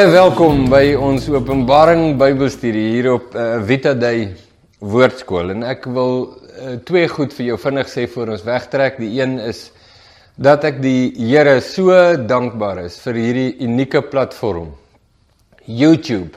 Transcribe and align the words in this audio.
Baie 0.00 0.14
welkom 0.14 0.62
by 0.72 0.94
ons 0.96 1.26
Openbaring 1.28 2.14
Bybelstudie 2.16 2.86
hier 2.94 3.10
op 3.18 3.34
uh, 3.36 3.58
Vita 3.68 3.90
Day 3.92 4.30
Woordskool 4.80 5.52
en 5.52 5.66
ek 5.68 5.84
wil 5.92 6.14
uh, 6.24 6.78
twee 6.88 7.04
goed 7.12 7.36
vir 7.36 7.50
jou 7.50 7.58
vinnig 7.60 7.90
sê 7.92 8.06
voor 8.08 8.32
ons 8.32 8.46
wegtrek. 8.46 8.96
Die 8.96 9.10
een 9.18 9.36
is 9.44 9.66
dat 10.40 10.64
ek 10.64 10.80
die 10.80 11.12
Here 11.18 11.58
so 11.60 11.92
dankbaar 12.16 12.80
is 12.86 12.96
vir 13.04 13.20
hierdie 13.20 13.46
unieke 13.68 14.00
platform. 14.08 14.72
YouTube. 15.68 16.32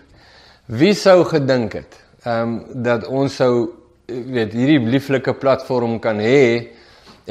Wie 0.67 0.91
sou 0.91 1.21
gedink 1.31 1.79
het 1.79 1.99
ehm 2.27 2.43
um, 2.43 2.61
dat 2.83 3.07
ons 3.07 3.39
sou 3.39 3.53
eh, 3.63 4.25
weet 4.27 4.59
hierdie 4.59 4.81
lieflike 4.91 5.39
platform 5.39 6.01
kan 6.03 6.19
hê 6.19 6.73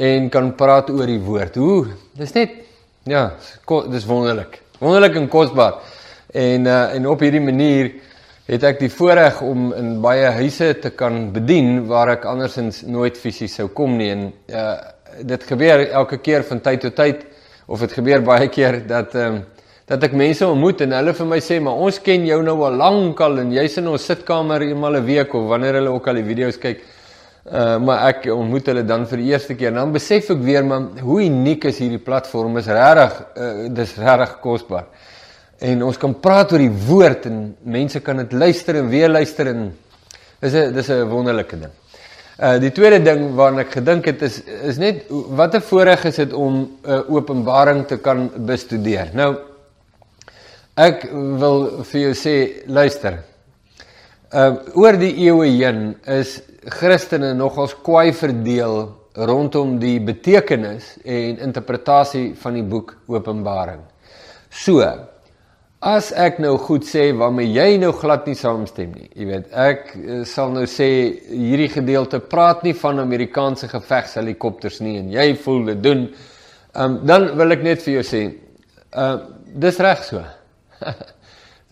en 0.01 0.33
kan 0.33 0.55
praat 0.57 0.89
oor 0.89 1.05
die 1.05 1.21
woord. 1.21 1.61
Hoe? 1.61 1.91
Dis 2.17 2.33
net 2.33 2.63
ja, 3.05 3.27
dis 3.69 4.09
wonderlik. 4.09 4.63
Wonderlik 4.81 5.21
en 5.21 5.29
kosbaar. 5.29 6.01
En 6.33 6.65
uh, 6.65 6.95
en 6.95 7.07
op 7.07 7.21
hierdie 7.21 7.43
manier 7.43 7.91
het 8.49 8.63
ek 8.65 8.79
die 8.81 8.89
voorreg 8.91 9.37
om 9.45 9.69
in 9.77 9.91
baie 10.01 10.31
huise 10.35 10.71
te 10.81 10.89
kan 10.97 11.27
bedien 11.31 11.85
waar 11.87 12.15
ek 12.17 12.25
andersins 12.27 12.81
nooit 12.89 13.17
fisies 13.17 13.53
sou 13.59 13.69
kom 13.71 13.93
nie 13.99 14.09
en 14.11 14.25
uh, 14.49 14.73
dit 15.21 15.45
gebeur 15.47 15.85
elke 15.85 16.17
keer 16.25 16.43
van 16.49 16.59
tyd 16.65 16.81
tot 16.87 16.97
tyd 16.97 17.21
of 17.69 17.85
dit 17.85 17.93
gebeur 17.99 18.25
baie 18.25 18.49
keer 18.51 18.81
dat 18.89 19.15
ehm 19.15 19.35
um, 19.35 19.43
dat 19.83 20.03
ek 20.07 20.13
mense 20.15 20.45
ontmoet 20.47 20.79
en 20.85 20.93
hulle 20.95 21.11
vir 21.13 21.27
my 21.27 21.37
sê 21.43 21.57
maar 21.59 21.81
ons 21.85 21.97
ken 21.99 22.23
jou 22.25 22.37
nou 22.41 22.55
al 22.65 22.77
lank 22.79 23.19
al 23.21 23.41
en 23.41 23.49
jy's 23.51 23.75
in 23.81 23.89
ons 23.91 24.05
sitkamer 24.09 24.63
eenmal 24.63 24.95
'n 24.95 25.05
week 25.05 25.33
of 25.35 25.49
wanneer 25.49 25.75
hulle 25.75 25.91
ook 25.91 26.07
al 26.07 26.21
die 26.21 26.23
video's 26.23 26.57
kyk. 26.57 26.79
Uh 27.51 27.77
maar 27.77 28.07
ek 28.07 28.25
ontmoet 28.31 28.67
hulle 28.71 28.83
dan 28.87 29.05
vir 29.05 29.17
die 29.17 29.29
eerste 29.33 29.55
keer 29.55 29.67
en 29.67 29.81
dan 29.83 29.91
besef 29.91 30.29
ek 30.31 30.39
weer 30.39 30.63
maar 30.63 30.87
hoe 31.01 31.19
uniek 31.25 31.65
is 31.65 31.79
hierdie 31.79 31.99
platform 31.99 32.57
is 32.57 32.67
regtig 32.67 33.13
uh, 33.35 33.67
dis 33.69 33.97
regtig 33.97 34.39
kosbaar. 34.39 34.87
En 35.63 35.83
ons 35.87 35.97
kan 35.97 36.15
praat 36.19 36.51
oor 36.51 36.59
die 36.59 36.87
woord 36.87 37.29
en 37.29 37.55
mense 37.63 38.01
kan 38.03 38.19
dit 38.19 38.35
luister 38.35 38.81
en 38.81 38.89
weer 38.91 39.09
luister 39.09 39.47
en 39.47 39.71
dis 40.41 40.53
'n 40.53 40.73
dis 40.73 40.89
'n 40.89 41.07
wonderlike 41.07 41.59
ding. 41.59 41.71
Uh 42.39 42.59
die 42.59 42.71
tweede 42.71 42.99
ding 42.99 43.35
waarna 43.35 43.61
ek 43.61 43.71
gedink 43.71 44.05
het 44.05 44.21
is 44.21 44.41
is 44.43 44.77
net 44.77 45.05
wat 45.09 45.55
'n 45.55 45.61
voorreg 45.61 46.05
is 46.05 46.15
dit 46.15 46.33
om 46.33 46.53
'n 46.53 46.69
uh, 46.85 47.09
openbaring 47.09 47.87
te 47.87 47.97
kan 47.97 48.29
bestudeer. 48.45 49.09
Nou 49.13 49.53
Ek 50.73 51.03
wil 51.13 51.83
vir 51.85 51.99
jou 52.01 52.13
sê, 52.17 52.31
luister. 52.65 53.19
Uh 54.33 54.55
oor 54.73 54.95
die 54.97 55.11
eeue 55.21 55.45
heen 55.45 55.91
is 56.09 56.39
Christene 56.79 57.35
nogals 57.37 57.75
kwai 57.85 58.09
verdeel 58.17 58.87
rondom 59.13 59.75
die 59.77 59.99
betekenis 60.01 60.95
en 61.05 61.37
interpretasie 61.45 62.31
van 62.41 62.57
die 62.57 62.65
boek 62.65 62.95
Openbaring. 63.05 63.83
So, 64.49 64.81
as 65.83 66.13
ek 66.15 66.37
nou 66.39 66.53
goed 66.63 66.85
sê 66.87 67.09
waarmee 67.17 67.51
jy 67.51 67.77
nou 67.81 67.91
glad 67.97 68.27
nie 68.29 68.37
saamstem 68.39 68.93
nie. 68.95 69.09
Jy 69.19 69.25
weet, 69.27 69.49
ek 69.51 69.89
uh, 69.97 70.21
sal 70.27 70.53
nou 70.55 70.63
sê 70.69 70.87
hierdie 71.27 71.67
gedeelte 71.73 72.21
praat 72.23 72.63
nie 72.63 72.75
van 72.79 73.03
Amerikaanse 73.03 73.67
gevegshelikopters 73.71 74.79
nie 74.85 74.95
en 75.01 75.11
jy 75.11 75.27
voel 75.43 75.73
dit 75.73 75.83
doen. 75.83 76.05
Um 76.79 77.01
dan 77.05 77.27
wil 77.37 77.57
ek 77.57 77.67
net 77.67 77.83
vir 77.83 77.97
jou 77.97 78.05
sê, 78.07 78.23
uh 78.95 79.17
dis 79.53 79.77
reg 79.83 80.01
so. 80.07 80.23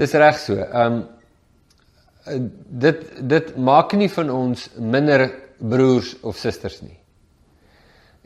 Dis 0.02 0.14
reg 0.18 0.38
so. 0.40 0.60
Ehm 0.60 1.02
um, 1.02 2.46
dit 2.84 3.02
dit 3.32 3.48
maak 3.58 3.96
nie 3.98 4.10
van 4.14 4.30
ons 4.30 4.68
minder 4.78 5.26
broers 5.58 6.14
of 6.22 6.38
susters 6.38 6.82
nie. 6.84 6.98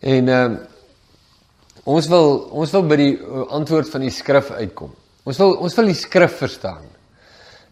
En 0.01 0.29
ehm 0.33 0.57
um, 0.57 0.59
ons 1.95 2.07
wil 2.09 2.37
ons 2.51 2.71
wil 2.75 2.85
by 2.89 2.99
die 2.99 3.15
antwoord 3.53 3.89
van 3.93 4.07
die 4.07 4.13
skrif 4.13 4.51
uitkom. 4.51 4.93
Ons 5.25 5.39
wil 5.41 5.55
ons 5.65 5.75
wil 5.79 5.89
die 5.89 5.97
skrif 5.97 6.37
verstaan. 6.37 6.85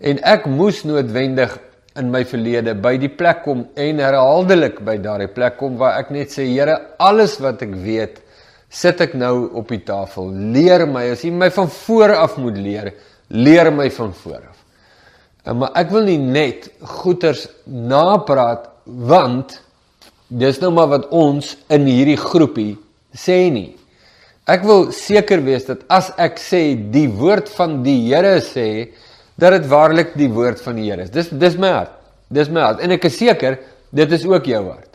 En 0.02 0.20
ek 0.26 0.48
moes 0.50 0.82
noodwendig 0.88 1.54
in 2.02 2.10
my 2.10 2.24
verlede 2.26 2.74
by 2.82 2.96
die 2.98 3.12
plek 3.14 3.44
kom 3.46 3.68
en 3.78 4.02
herhaaldelik 4.02 4.80
by 4.86 4.98
daardie 5.02 5.30
plek 5.32 5.60
kom 5.60 5.78
waar 5.78 6.00
ek 6.02 6.10
net 6.16 6.34
sê 6.34 6.48
Here, 6.50 6.80
alles 6.98 7.38
wat 7.44 7.62
ek 7.62 7.76
weet, 7.84 8.18
sit 8.74 9.02
ek 9.06 9.14
nou 9.14 9.52
op 9.54 9.70
die 9.70 9.84
tafel. 9.86 10.32
Leer 10.56 10.88
my, 10.90 11.06
as 11.14 11.22
jy 11.22 11.30
my 11.30 11.52
van 11.54 11.70
voor 11.70 12.16
af 12.18 12.40
moet 12.42 12.58
leer, 12.58 12.90
leer 13.30 13.70
my 13.72 13.86
van 13.94 14.16
voor 14.24 14.42
af. 14.50 14.58
En 15.46 15.60
maar 15.62 15.78
ek 15.78 15.92
wil 15.94 16.08
nie 16.08 16.18
net 16.18 16.72
goeters 16.82 17.46
napraat 17.68 18.70
want 18.84 19.60
dis 20.34 20.58
nou 20.64 20.72
maar 20.74 20.90
wat 20.96 21.10
ons 21.14 21.54
in 21.72 21.86
hierdie 21.86 22.18
groepie 22.18 22.74
sê 23.14 23.46
nie. 23.54 23.76
Ek 24.50 24.66
wil 24.68 24.90
seker 24.92 25.40
wees 25.46 25.64
dat 25.70 25.86
as 25.94 26.10
ek 26.20 26.40
sê 26.42 26.74
die 26.92 27.08
woord 27.08 27.48
van 27.56 27.78
die 27.86 28.10
Here 28.10 28.42
sê 28.44 28.92
dat 29.40 29.56
dit 29.56 29.68
waarlik 29.72 30.18
die 30.20 30.28
woord 30.32 30.60
van 30.60 30.76
die 30.76 30.90
Here 30.90 31.06
is. 31.06 31.14
Dis 31.14 31.30
dis 31.32 31.56
my 31.56 31.72
hart. 31.72 31.94
Dis 32.34 32.50
my 32.52 32.66
hart 32.66 32.82
en 32.84 32.92
ek 32.92 33.08
is 33.08 33.16
seker 33.22 33.56
dit 33.96 34.16
is 34.18 34.26
ook 34.28 34.50
jou 34.50 34.64
hart. 34.68 34.90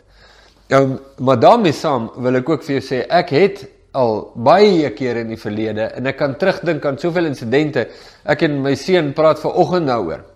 Ja, 0.69 0.83
maar 1.17 1.39
daarmee 1.41 1.73
saam 1.73 2.11
wil 2.21 2.37
ek 2.37 2.49
ook 2.53 2.65
vir 2.67 2.77
jou 2.77 2.83
sê 2.85 2.99
ek 3.09 3.33
het 3.33 3.63
al 3.97 4.19
baie 4.37 4.91
kere 4.93 5.23
in 5.25 5.31
die 5.33 5.39
verlede 5.41 5.87
en 5.97 6.11
ek 6.11 6.19
kan 6.19 6.35
terugdink 6.37 6.85
aan 6.85 6.99
soveel 7.01 7.31
insidente. 7.31 7.87
Ek 8.29 8.45
en 8.45 8.59
my 8.61 8.75
seun 8.77 9.15
praat 9.17 9.41
vanoggend 9.41 9.89
daaroor 9.89 10.27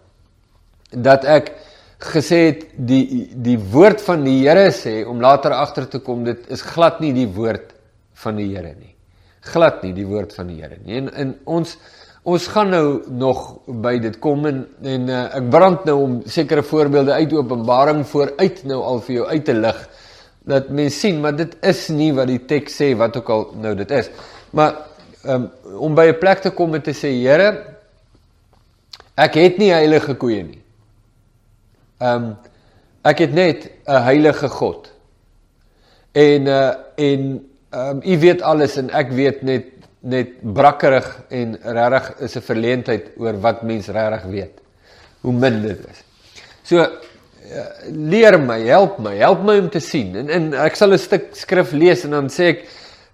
dat 0.93 1.27
ek 1.29 1.53
gesê 2.01 2.39
het 2.47 2.65
die 2.77 3.27
die 3.45 3.59
woord 3.61 4.01
van 4.01 4.25
die 4.25 4.39
Here 4.41 4.71
sê 4.73 5.03
om 5.05 5.21
later 5.21 5.53
agter 5.53 5.85
te 5.85 6.01
kom 6.01 6.25
dit 6.25 6.49
is 6.49 6.65
glad 6.65 6.97
nie 7.03 7.13
die 7.13 7.29
woord 7.29 7.77
van 8.25 8.41
die 8.41 8.49
Here 8.55 8.73
nie. 8.73 8.92
Glad 9.43 9.83
nie 9.83 9.93
die 9.93 10.07
woord 10.07 10.33
van 10.33 10.47
die 10.47 10.61
Here 10.61 10.77
nie. 10.83 10.97
En, 11.01 11.11
en 11.13 11.35
ons 11.45 11.77
ons 12.23 12.45
gaan 12.47 12.69
nou 12.71 13.03
nog 13.19 13.39
by 13.83 13.97
dit 13.99 14.15
kom 14.23 14.45
en 14.47 14.61
en 14.87 15.09
uh, 15.11 15.23
ek 15.35 15.49
brand 15.51 15.83
nou 15.89 15.95
om 15.99 16.13
sekere 16.31 16.63
voorbeelde 16.63 17.17
uit 17.19 17.33
Openbaring 17.35 18.05
vooruit 18.07 18.61
nou 18.69 18.79
al 18.79 19.01
vir 19.03 19.15
jou 19.17 19.25
uit 19.27 19.43
te 19.43 19.55
lig 19.57 19.81
dat 20.47 20.69
mens 20.71 20.99
sien 20.99 21.19
maar 21.19 21.35
dit 21.35 21.57
is 21.67 21.81
nie 21.91 22.13
wat 22.15 22.31
die 22.31 22.39
teks 22.47 22.79
sê 22.79 22.93
wat 22.99 23.19
ook 23.19 23.29
al 23.29 23.45
nou 23.59 23.75
dit 23.79 23.91
is. 23.91 24.09
Maar 24.55 24.73
um, 25.27 25.49
om 25.75 25.95
by 25.95 26.07
'n 26.11 26.19
plek 26.19 26.41
te 26.47 26.51
kom 26.51 26.75
en 26.75 26.81
te 26.81 26.95
sê 26.95 27.11
Here 27.11 27.51
ek 29.15 29.35
het 29.35 29.57
nie 29.57 29.71
heilige 29.71 30.15
koeie 30.15 30.43
nie. 30.43 30.61
Ehm 31.99 32.23
um, 32.23 32.35
ek 33.03 33.19
het 33.19 33.33
net 33.33 33.71
'n 33.85 34.03
heilige 34.03 34.49
God. 34.49 34.91
En 36.11 36.47
uh 36.47 36.73
en 36.95 37.52
ehm 37.73 37.97
um, 37.97 38.01
u 38.05 38.19
weet 38.19 38.41
alles 38.41 38.77
en 38.77 38.89
ek 38.89 39.11
weet 39.11 39.41
net 39.43 39.69
net 40.03 40.35
brakkerig 40.41 41.07
en 41.29 41.57
regtig 41.63 42.19
is 42.19 42.35
'n 42.37 42.41
verleentheid 42.41 43.05
oor 43.17 43.39
wat 43.39 43.63
mens 43.63 43.87
regtig 43.87 44.23
weet. 44.29 44.61
Hoe 45.21 45.33
min 45.33 45.61
dit 45.61 45.79
is. 45.89 46.03
So 46.63 46.85
Eh, 47.43 47.91
leer 47.91 48.37
my, 48.39 48.61
help 48.65 48.99
my, 49.03 49.17
help 49.19 49.41
my 49.43 49.57
om 49.59 49.67
te 49.69 49.81
sien. 49.83 50.15
En 50.15 50.29
en 50.31 50.45
ek 50.63 50.77
sal 50.79 50.93
'n 50.95 50.97
stuk 50.97 51.25
skrif 51.35 51.73
lees 51.75 52.05
en 52.07 52.15
dan 52.15 52.29
sê 52.31 52.45
ek 52.53 52.59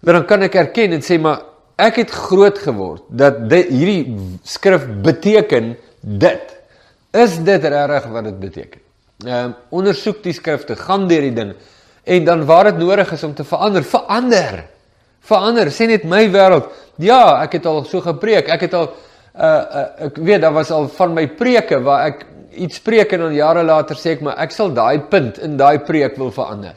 dan 0.06 0.26
kan 0.26 0.44
ek 0.44 0.56
erken 0.56 0.94
en 0.94 1.02
sê 1.02 1.18
maar 1.20 1.42
ek 1.76 1.96
het 1.96 2.12
groot 2.12 2.58
geword 2.58 3.04
dat 3.10 3.50
dit 3.50 3.68
hierdie 3.68 4.06
skrif 4.44 4.86
beteken 5.02 5.76
dit. 6.02 6.46
Is 7.12 7.40
dit 7.42 7.64
regtig 7.64 8.06
wat 8.14 8.24
dit 8.24 8.40
beteken? 8.40 8.82
Ehm 9.26 9.46
um, 9.46 9.56
ondersoek 9.70 10.22
die 10.24 10.34
skrifte, 10.34 10.76
gaan 10.76 11.08
deur 11.08 11.22
die 11.22 11.34
ding 11.34 11.56
en 12.10 12.26
dan 12.26 12.46
waar 12.46 12.72
dit 12.72 12.82
nodig 12.82 13.12
is 13.14 13.24
om 13.24 13.34
te 13.38 13.46
verander, 13.46 13.84
verander. 13.86 14.64
Verander, 15.30 15.70
sê 15.70 15.86
net 15.92 16.08
my 16.10 16.24
wêreld. 16.34 16.72
Ja, 17.04 17.38
ek 17.44 17.60
het 17.60 17.70
al 17.70 17.84
so 17.86 18.02
gepreek. 18.02 18.50
Ek 18.50 18.66
het 18.66 18.76
al 18.78 18.90
uh, 18.90 19.46
uh 19.46 19.86
ek 20.10 20.18
weet 20.18 20.42
daar 20.42 20.56
was 20.56 20.72
al 20.74 20.90
van 20.96 21.14
my 21.14 21.28
preke 21.38 21.78
waar 21.86 22.08
ek 22.10 22.26
iets 22.60 22.82
preek 22.82 23.14
en 23.14 23.28
dan 23.28 23.36
jare 23.38 23.64
later 23.64 24.00
sê 24.00 24.16
ek 24.18 24.24
maar 24.26 24.40
ek 24.42 24.56
sal 24.56 24.74
daai 24.74 25.06
punt 25.12 25.38
in 25.46 25.58
daai 25.60 25.80
preek 25.86 26.18
wil 26.18 26.32
verander. 26.34 26.74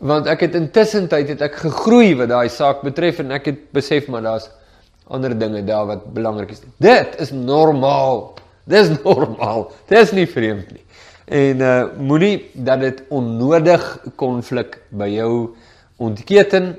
Want 0.00 0.30
ek 0.30 0.46
het 0.46 0.54
intussen 0.58 1.08
tyd 1.10 1.34
het 1.34 1.42
ek 1.48 1.58
gegroei 1.64 2.14
wat 2.20 2.30
daai 2.30 2.48
saak 2.52 2.84
betref 2.86 3.20
en 3.24 3.34
ek 3.34 3.50
het 3.50 3.64
besef 3.74 4.08
maar 4.12 4.22
daar's 4.24 4.48
ander 5.12 5.34
dinge 5.36 5.64
daar 5.66 5.90
wat 5.90 6.06
belangrik 6.14 6.54
is. 6.54 6.62
Dit 6.80 7.18
is 7.20 7.34
normaal. 7.34 8.30
Dis 8.64 8.92
normaal. 9.02 9.66
Dis 9.90 10.14
nie 10.14 10.28
vreemd 10.30 10.70
nie. 10.70 10.84
En 11.32 11.64
uh 11.64 11.84
moenie 11.96 12.50
dat 12.52 12.80
dit 12.84 13.02
onnodig 13.08 13.82
konflik 14.20 14.80
by 14.90 15.08
jou 15.16 15.32
ontketen 15.96 16.74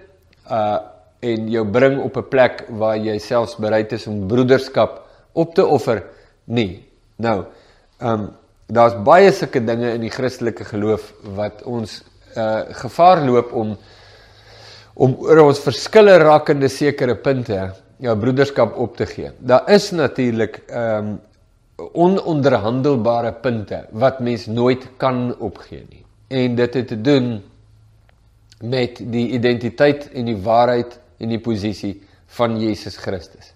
uh 0.49 0.79
en 1.23 1.45
jou 1.49 1.63
bring 1.71 2.01
op 2.03 2.17
'n 2.19 2.27
plek 2.29 2.65
waar 2.69 2.97
jy 2.97 3.17
selfs 3.17 3.55
bereid 3.55 3.91
is 3.91 4.07
om 4.07 4.27
broederskap 4.27 5.01
op 5.33 5.55
te 5.55 5.65
offer 5.65 6.03
nie. 6.45 6.83
Nou, 7.15 7.45
Ehm 8.03 8.19
um, 8.19 8.31
daar's 8.73 8.95
baie 9.05 9.31
sulke 9.31 9.61
dinge 9.63 9.91
in 9.93 10.01
die 10.01 10.11
Christelike 10.11 10.65
geloof 10.65 11.11
wat 11.37 11.61
ons 11.69 12.01
uh 12.35 12.63
gevaar 12.83 13.21
loop 13.23 13.51
om 13.53 13.75
om 14.93 15.13
oor 15.23 15.43
ons 15.45 15.61
verskille 15.63 16.15
rakende 16.21 16.67
sekere 16.69 17.15
punte 17.15 17.59
ja 18.03 18.15
broederskap 18.15 18.75
op 18.77 18.97
te 18.97 19.05
gee. 19.05 19.31
Daar 19.39 19.69
is 19.71 19.91
natuurlik 19.91 20.63
ehm 20.67 21.13
um, 21.13 21.13
ononderhandelbare 21.75 23.33
punte 23.33 23.85
wat 23.91 24.19
mens 24.19 24.45
nooit 24.45 24.87
kan 24.97 25.35
opgee 25.39 25.85
nie. 25.89 26.05
En 26.27 26.55
dit 26.55 26.73
het 26.73 26.87
te 26.87 27.01
doen 27.01 27.41
met 28.63 29.01
die 29.11 29.29
identiteit 29.35 30.09
en 30.11 30.25
die 30.25 30.37
waarheid 30.37 30.99
en 31.17 31.33
die 31.33 31.41
posisie 31.41 31.95
van 32.37 32.59
Jesus 32.59 32.97
Christus. 32.97 33.53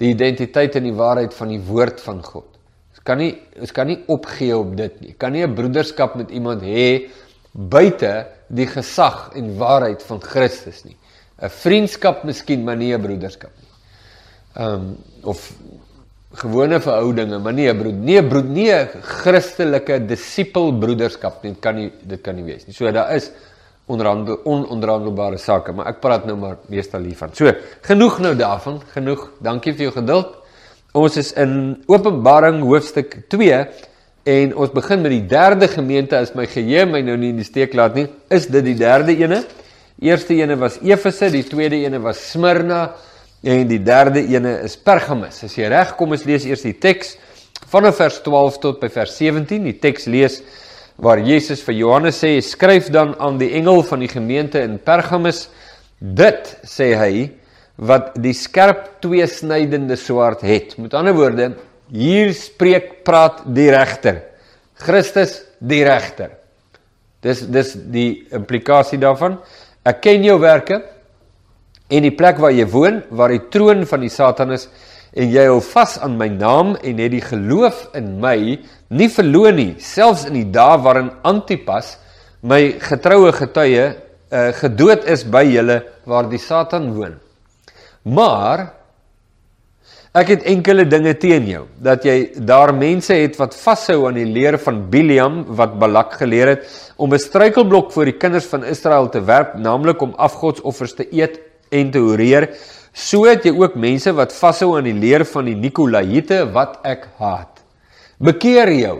Die 0.00 0.12
identiteit 0.12 0.76
en 0.76 0.86
die 0.88 0.94
waarheid 0.96 1.34
van 1.34 1.52
die 1.52 1.60
woord 1.60 2.00
van 2.04 2.22
God. 2.24 2.48
Ons 2.92 3.02
kan 3.04 3.20
nie 3.20 3.32
ons 3.60 3.72
kan 3.72 3.88
nie 3.90 3.98
opgee 4.12 4.56
op 4.56 4.76
dit 4.76 5.00
nie. 5.00 5.14
Kan 5.18 5.32
nie 5.32 5.42
'n 5.42 5.54
broederskap 5.54 6.14
met 6.14 6.30
iemand 6.30 6.62
hê 6.62 7.10
buite 7.52 8.26
die 8.48 8.66
gesag 8.66 9.30
en 9.34 9.56
waarheid 9.56 10.02
van 10.02 10.20
Christus 10.20 10.84
nie. 10.84 10.96
'n 11.42 11.48
Vriendskap 11.50 12.24
miskien, 12.24 12.64
maar 12.64 12.76
nie 12.76 12.94
'n 12.94 13.02
broederskap 13.02 13.52
nie. 13.60 13.68
Ehm 14.54 14.72
um, 14.72 14.96
of 15.22 15.52
gewone 16.36 16.80
verhoudinge, 16.80 17.38
maar 17.38 17.52
nie 17.52 17.68
'n 17.68 17.78
broed, 17.78 17.94
nie 17.94 18.18
'n 18.18 18.28
broed, 18.28 18.48
nie 18.48 18.70
'n 18.70 18.88
Christelike 19.02 20.06
disipel 20.06 20.72
broederskap 20.72 21.42
nie. 21.42 21.54
Kan 21.60 21.76
nie 21.76 21.92
dit 22.02 22.22
kan 22.22 22.36
nie 22.36 22.44
wees 22.44 22.66
nie. 22.66 22.74
So 22.74 22.90
daar 22.92 23.14
is 23.14 23.30
onderhandel 23.86 24.40
ononderhandelbare 24.44 25.38
sake, 25.38 25.72
maar 25.72 25.86
ek 25.86 26.00
praat 26.00 26.26
nou 26.26 26.36
maar 26.36 26.56
meestal 26.68 27.04
hiervan. 27.06 27.34
So, 27.34 27.52
genoeg 27.86 28.18
nou 28.18 28.34
daarvan, 28.34 28.80
genoeg. 28.94 29.28
Dankie 29.40 29.72
vir 29.72 29.86
jou 29.86 29.92
geduld. 30.00 30.34
Ons 30.96 31.16
is 31.16 31.32
in 31.32 31.84
Openbaring 31.86 32.62
hoofstuk 32.64 33.28
2 33.28 33.66
en 34.26 34.54
ons 34.56 34.72
begin 34.74 35.02
met 35.02 35.12
die 35.12 35.26
derde 35.30 35.68
gemeente 35.68 36.16
as 36.18 36.34
my 36.34 36.46
geheue 36.50 36.86
my 36.86 37.02
nou 37.04 37.16
nie 37.16 37.30
in 37.30 37.36
die 37.36 37.46
steek 37.46 37.74
laat 37.74 37.94
nie. 37.94 38.08
Is 38.32 38.48
dit 38.50 38.64
die 38.64 38.74
derde 38.74 39.14
ene? 39.14 39.44
Eerste 40.02 40.34
ene 40.34 40.56
was 40.60 40.80
Efese, 40.82 41.30
die 41.30 41.44
tweede 41.46 41.78
ene 41.84 42.00
was 42.02 42.18
Smyrna 42.32 42.88
en 43.46 43.68
die 43.70 43.82
derde 43.82 44.24
ene 44.26 44.58
is 44.66 44.74
Pergamus. 44.76 45.44
As 45.46 45.54
jy 45.54 45.68
reg 45.70 45.94
kom, 45.98 46.14
ons 46.16 46.26
lees 46.26 46.46
eers 46.48 46.64
die 46.66 46.74
teks 46.82 47.14
vanaf 47.70 48.00
vers 48.00 48.18
12 48.24 48.58
tot 48.62 48.80
by 48.82 48.90
vers 48.92 49.14
17. 49.20 49.68
Die 49.68 49.76
teks 49.82 50.08
lees 50.10 50.40
waar 51.02 51.22
Jesus 51.22 51.62
vir 51.66 51.78
Johannes 51.78 52.18
sê: 52.22 52.34
"Skryf 52.42 52.90
dan 52.90 53.14
aan 53.20 53.38
die 53.38 53.52
engel 53.54 53.82
van 53.82 54.02
die 54.02 54.10
gemeente 54.10 54.62
in 54.62 54.78
Pergamus: 54.78 55.48
Dit 56.00 56.56
sê 56.64 56.94
hy 56.98 57.30
wat 57.76 58.16
die 58.18 58.34
skerp 58.34 59.00
tweesnydende 59.00 59.96
swaard 59.96 60.42
het." 60.42 60.78
Met 60.78 60.94
ander 60.94 61.14
woorde, 61.14 61.54
hier 61.92 62.34
spreek 62.34 63.04
praat 63.04 63.44
die 63.46 63.70
regter. 63.70 64.22
Christus 64.74 65.44
die 65.60 65.84
regter. 65.84 66.34
Dis 67.22 67.46
dis 67.46 67.74
die 67.74 68.26
implikasie 68.30 68.98
daarvan. 68.98 69.38
Ek 69.86 70.02
ken 70.02 70.24
jou 70.24 70.40
werke 70.40 70.82
en 71.88 72.02
die 72.02 72.14
plek 72.14 72.40
waar 72.42 72.54
jy 72.54 72.66
woon, 72.70 73.02
waar 73.10 73.30
die 73.34 73.44
troon 73.50 73.86
van 73.86 74.02
die 74.02 74.10
Satan 74.12 74.52
is 74.56 74.68
en 75.16 75.30
jy 75.32 75.46
hou 75.48 75.60
vas 75.64 75.96
aan 76.04 76.16
my 76.20 76.28
naam 76.28 76.74
en 76.76 76.98
het 77.00 77.12
die 77.14 77.24
geloof 77.24 77.86
in 77.96 78.16
my 78.20 78.36
nie 78.92 79.08
verloon 79.12 79.56
nie 79.56 79.70
selfs 79.80 80.26
in 80.28 80.36
die 80.36 80.48
dae 80.52 80.76
waarin 80.84 81.12
Antipas 81.24 81.94
my 82.46 82.76
getroue 82.82 83.32
getuie 83.34 83.86
uh, 83.86 84.50
gedood 84.60 85.06
is 85.08 85.24
by 85.24 85.44
julle 85.48 85.80
waar 86.06 86.28
die 86.30 86.42
Satan 86.42 86.92
woon. 86.94 87.16
Maar 88.06 88.66
ek 90.16 90.30
het 90.34 90.46
enkele 90.48 90.86
dinge 90.88 91.14
teen 91.20 91.48
jou 91.48 91.64
dat 91.82 92.04
jy 92.06 92.16
daar 92.48 92.72
mense 92.76 93.16
het 93.16 93.36
wat 93.40 93.56
vashou 93.56 94.06
aan 94.08 94.20
die 94.20 94.28
leer 94.28 94.56
van 94.62 94.84
Biliam 94.92 95.42
wat 95.58 95.74
Balak 95.80 96.16
geleer 96.20 96.54
het 96.54 96.68
om 96.96 97.12
'n 97.12 97.18
struikelblok 97.18 97.92
vir 97.92 98.12
die 98.12 98.18
kinders 98.18 98.46
van 98.46 98.64
Israel 98.64 99.08
te 99.08 99.20
werp 99.20 99.56
naamlik 99.56 100.00
om 100.00 100.14
afgodsoffers 100.16 100.94
te 100.94 101.08
eet 101.12 101.40
en 101.70 101.90
te 101.90 101.98
horeer 101.98 102.50
So 102.96 103.26
het 103.28 103.44
jy 103.44 103.52
ook 103.52 103.74
mense 103.76 104.08
wat 104.16 104.32
vashou 104.32 104.70
aan 104.78 104.86
die 104.88 104.96
leer 104.96 105.26
van 105.28 105.44
die 105.50 105.56
Nikolaïte 105.60 106.46
wat 106.54 106.78
ek 106.88 107.04
haat. 107.20 107.60
Bekeer 108.16 108.72
jou. 108.72 108.96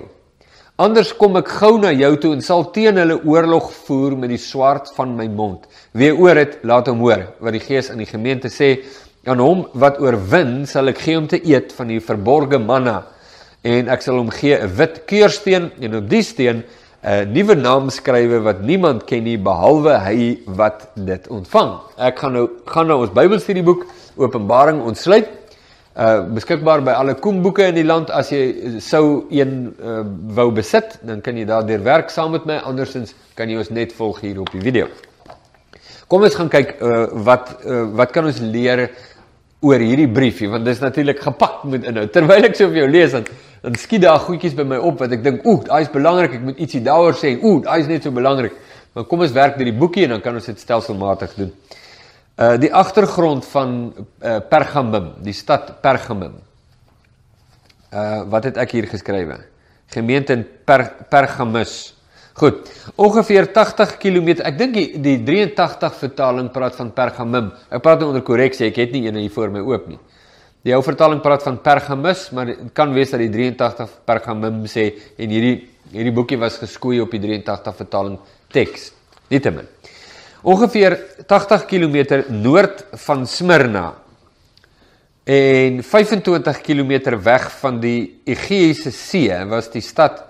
Anders 0.76 1.14
kom 1.16 1.38
ek 1.40 1.48
gou 1.56 1.78
na 1.80 1.94
jou 1.96 2.10
toe 2.20 2.34
en 2.36 2.44
sal 2.44 2.66
teen 2.74 3.00
hulle 3.00 3.16
oorlog 3.24 3.70
voer 3.86 4.18
met 4.20 4.34
die 4.34 4.40
swaard 4.42 4.90
van 4.92 5.14
my 5.16 5.24
mond. 5.32 5.64
Wie 5.96 6.10
oor 6.12 6.36
dit, 6.36 6.58
laat 6.68 6.90
hom 6.92 7.00
hoor 7.06 7.24
wat 7.40 7.56
die 7.56 7.62
Gees 7.64 7.88
aan 7.88 8.04
die 8.04 8.10
gemeente 8.10 8.52
sê. 8.52 8.74
Aan 9.24 9.40
hom 9.40 9.64
wat 9.80 9.96
oorwin, 10.04 10.66
sal 10.68 10.92
ek 10.92 11.00
gee 11.06 11.16
om 11.16 11.30
te 11.32 11.40
eet 11.40 11.72
van 11.72 11.88
die 11.88 12.02
verborgde 12.04 12.60
manna 12.60 12.98
en 13.64 13.88
ek 13.88 14.04
sal 14.04 14.20
hom 14.20 14.28
gee 14.30 14.60
'n 14.60 14.76
wit 14.76 15.06
keursteen 15.08 15.72
en 15.80 15.96
op 15.96 16.10
die 16.10 16.22
steen 16.22 16.62
'n 17.06 17.30
nuwe 17.30 17.54
naam 17.54 17.90
skrywe 17.90 18.40
wat 18.42 18.62
niemand 18.66 19.04
ken 19.06 19.22
nie 19.22 19.38
behalwe 19.38 19.94
hy 20.02 20.38
wat 20.58 20.88
dit 20.94 21.28
ontvang. 21.30 21.76
Ek 22.02 22.18
gaan 22.18 22.32
nou 22.34 22.46
gaan 22.66 22.88
nou 22.90 23.00
ons 23.04 23.12
Bybelstudieboek 23.14 23.84
Openbaring 24.16 24.80
ontsluit. 24.82 25.28
Uh 25.96 26.26
beskikbaar 26.34 26.82
by 26.84 26.96
alle 26.98 27.14
koemboeke 27.14 27.68
in 27.70 27.78
die 27.78 27.86
land 27.86 28.10
as 28.10 28.32
jy 28.34 28.80
sou 28.84 29.24
een 29.30 29.52
uh, 29.78 30.02
wou 30.36 30.50
besit, 30.52 30.98
dan 31.06 31.22
kan 31.24 31.38
jy 31.38 31.46
daardeur 31.48 31.84
werk 31.86 32.10
saam 32.10 32.34
met 32.34 32.44
my 32.44 32.58
andersins 32.68 33.14
kan 33.38 33.48
jy 33.48 33.62
ons 33.62 33.70
net 33.70 33.94
volg 33.96 34.20
hier 34.20 34.40
op 34.42 34.50
die 34.52 34.60
video. 34.60 34.90
Kom 36.10 36.26
ons 36.26 36.34
gaan 36.34 36.50
kyk 36.50 36.74
uh 36.82 37.06
wat 37.24 37.54
uh, 37.64 37.84
wat 37.96 38.12
kan 38.12 38.26
ons 38.26 38.42
leer 38.42 38.88
oor 39.62 39.80
hierdie 39.80 40.10
briefie 40.10 40.50
want 40.50 40.66
dit 40.66 40.74
is 40.74 40.82
natuurlik 40.82 41.22
gepak 41.22 41.62
met 41.70 41.86
inhoud. 41.86 42.12
Terwyl 42.12 42.50
ek 42.50 42.58
so 42.58 42.68
vir 42.68 42.82
jou 42.82 42.90
lees 42.90 43.14
dan 43.14 43.30
dan 43.62 43.74
skiet 43.80 44.02
daar 44.04 44.20
goedjies 44.20 44.54
by 44.54 44.64
my 44.68 44.78
op 44.78 45.00
wat 45.02 45.12
ek 45.16 45.24
dink, 45.24 45.46
ooh, 45.46 45.62
daai 45.64 45.82
is 45.82 45.92
belangrik, 45.92 46.38
ek 46.38 46.44
moet 46.50 46.60
ietsie 46.62 46.82
daaroor 46.84 47.16
sê. 47.18 47.34
Ooh, 47.40 47.62
daai 47.64 47.80
is 47.80 47.90
net 47.90 48.06
so 48.06 48.14
belangrik. 48.14 48.54
Maar 48.94 49.04
kom 49.04 49.20
ons 49.24 49.34
werk 49.36 49.58
deur 49.58 49.68
die 49.68 49.76
boekie 49.76 50.06
en 50.06 50.16
dan 50.16 50.22
kan 50.24 50.38
ons 50.38 50.46
dit 50.48 50.60
stelselmatig 50.60 51.34
doen. 51.36 51.50
Uh 52.36 52.54
die 52.60 52.72
agtergrond 52.72 53.44
van 53.48 53.74
uh 53.96 54.38
Pergamum, 54.48 55.10
die 55.24 55.36
stad 55.36 55.78
Pergamum. 55.84 56.38
Uh 57.92 58.22
wat 58.32 58.48
het 58.48 58.60
ek 58.60 58.72
hier 58.76 58.88
geskrywe? 58.88 59.38
Gemeente 59.92 60.32
in 60.36 60.46
per, 60.64 60.90
Pergamus. 61.08 61.94
Goed. 62.36 62.68
Ongeveer 63.00 63.46
80 63.52 63.96
km. 63.96 64.28
Ek 64.44 64.58
dink 64.58 64.74
die, 64.76 64.88
die 65.00 65.16
83 65.24 65.94
vertaling 65.96 66.50
praat 66.52 66.76
van 66.76 66.90
Pergamum. 66.92 67.52
Ek 67.72 67.80
praat 67.84 68.02
nou 68.02 68.10
onder 68.12 68.24
korreksie, 68.24 68.66
ek 68.68 68.80
het 68.82 68.92
nie 68.92 69.06
een 69.06 69.22
hier 69.22 69.32
voor 69.32 69.54
my 69.54 69.62
oop 69.64 69.86
nie. 69.88 70.00
Die 70.66 70.74
ou 70.74 70.82
vertaling 70.82 71.20
praat 71.22 71.44
van 71.46 71.60
Pergamus, 71.62 72.24
maar 72.34 72.48
dit 72.50 72.72
kan 72.74 72.90
wees 72.90 73.12
dat 73.12 73.22
die 73.22 73.30
83 73.30 73.92
Pergamum 74.08 74.64
sê 74.66 74.88
en 75.14 75.30
hierdie 75.30 75.60
hierdie 75.92 76.14
boekie 76.14 76.38
was 76.42 76.56
geskoei 76.58 76.98
op 76.98 77.12
die 77.14 77.20
83 77.22 77.76
vertaling 77.78 78.16
teks. 78.50 78.88
Nietemin. 79.30 79.68
Ongeveer 80.42 80.98
80 81.30 81.68
km 81.70 82.18
noord 82.42 82.82
van 83.06 83.22
Smyrna 83.30 83.92
en 85.22 85.80
25 85.86 86.60
km 86.66 87.14
weg 87.22 87.46
van 87.62 87.78
die 87.82 88.20
Egeïese 88.26 88.90
See 88.90 89.30
was 89.46 89.70
die 89.70 89.82
stad 89.86 90.24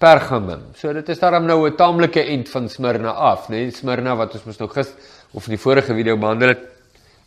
Pergamum. 0.00 0.70
So 0.80 0.92
dit 0.96 1.08
is 1.12 1.20
daarom 1.20 1.44
nou 1.44 1.68
'n 1.68 1.76
taamlike 1.76 2.24
end 2.24 2.48
van 2.48 2.68
Smyrna 2.68 3.12
af, 3.12 3.48
né? 3.48 3.56
Nee? 3.56 3.70
Smyrna 3.70 4.16
wat 4.16 4.32
ons 4.32 4.44
mos 4.44 4.58
nou 4.58 4.68
gister 4.68 4.96
of 5.32 5.44
in 5.46 5.56
die 5.56 5.62
vorige 5.62 5.94
video 5.94 6.16
behandel 6.16 6.48
het. 6.48 6.62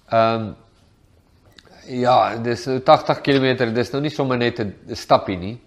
Ehm 0.10 0.42
um, 0.42 0.56
Ja, 1.88 2.36
dis 2.44 2.66
80 2.68 3.22
km, 3.24 3.70
dis 3.72 3.92
nou 3.94 4.02
nie 4.04 4.12
sommer 4.12 4.38
net 4.38 4.60
'n 4.60 4.74
stappie 4.96 5.38
nie. 5.38 5.58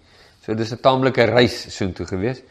So 0.44 0.54
dis 0.54 0.72
'n 0.72 0.80
taamlike 0.80 1.24
reis 1.24 1.66
soontoe 1.76 2.06
gewees. 2.06 2.42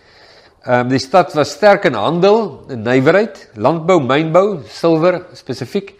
Ehm 0.65 0.79
um, 0.81 0.89
die 0.89 0.99
stad 0.99 1.33
was 1.33 1.51
sterk 1.51 1.85
in 1.85 1.93
handel, 1.93 2.65
in 2.69 2.83
nywerheid, 2.83 3.49
landbou, 3.55 3.99
mynbou, 3.99 4.63
silwer 4.67 5.25
spesifiek, 5.33 5.93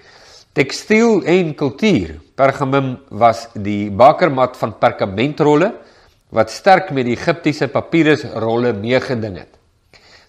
tekstiel 0.54 1.24
en 1.26 1.56
kultuur. 1.56 2.20
Pergamum 2.36 2.98
was 3.10 3.48
die 3.54 3.92
bakermat 3.92 4.58
van 4.58 4.78
perkamentrolle 4.80 5.74
wat 6.30 6.52
sterk 6.52 6.92
met 6.92 7.06
die 7.06 7.16
Egiptiese 7.16 7.68
papirusrolle 7.68 8.74
meegeding 8.74 9.38
het. 9.38 9.60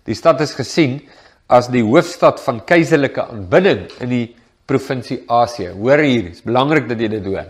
Die 0.04 0.14
stad 0.14 0.40
is 0.40 0.54
gesien 0.54 1.00
as 1.49 1.68
die 1.68 1.82
hoofstad 1.82 2.40
van 2.40 2.64
keiserlike 2.64 3.23
aanbidding 3.23 3.88
in 4.00 4.09
die 4.09 4.37
provinsie 4.71 5.23
Asië. 5.27 5.73
Hoor 5.75 6.03
hier, 6.05 6.29
dit 6.29 6.39
is 6.39 6.47
belangrik 6.47 6.87
dat 6.91 7.00
jy 7.03 7.11
dit 7.17 7.27
hoor. 7.27 7.49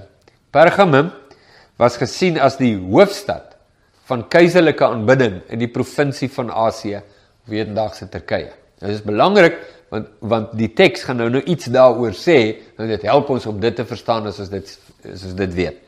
Pergamum 0.55 1.13
was 1.81 1.99
gesien 2.01 2.39
as 2.41 2.59
die 2.61 2.75
hoofstad 2.77 3.57
van 4.11 4.25
keiserlike 4.33 4.85
aanbidding 4.85 5.41
in 5.53 5.61
die 5.63 5.71
provinsie 5.71 6.31
van 6.33 6.51
Asië, 6.51 7.03
wetendaagse 7.51 8.09
Turkye. 8.11 8.51
Dit 8.81 8.97
is 8.97 9.05
belangrik 9.05 9.61
want 9.91 10.07
want 10.23 10.53
die 10.55 10.71
teks 10.79 11.03
gaan 11.09 11.19
nou 11.19 11.29
nou 11.35 11.43
iets 11.51 11.67
daaroor 11.75 12.15
sê 12.15 12.37
en 12.79 12.91
dit 12.91 13.07
help 13.09 13.31
ons 13.35 13.47
om 13.51 13.59
dit 13.61 13.75
te 13.75 13.85
verstaan 13.85 14.29
as 14.31 14.39
ons 14.43 14.53
dit 14.53 14.73
as 15.11 15.25
ons 15.27 15.37
dit 15.37 15.57
weet. 15.59 15.81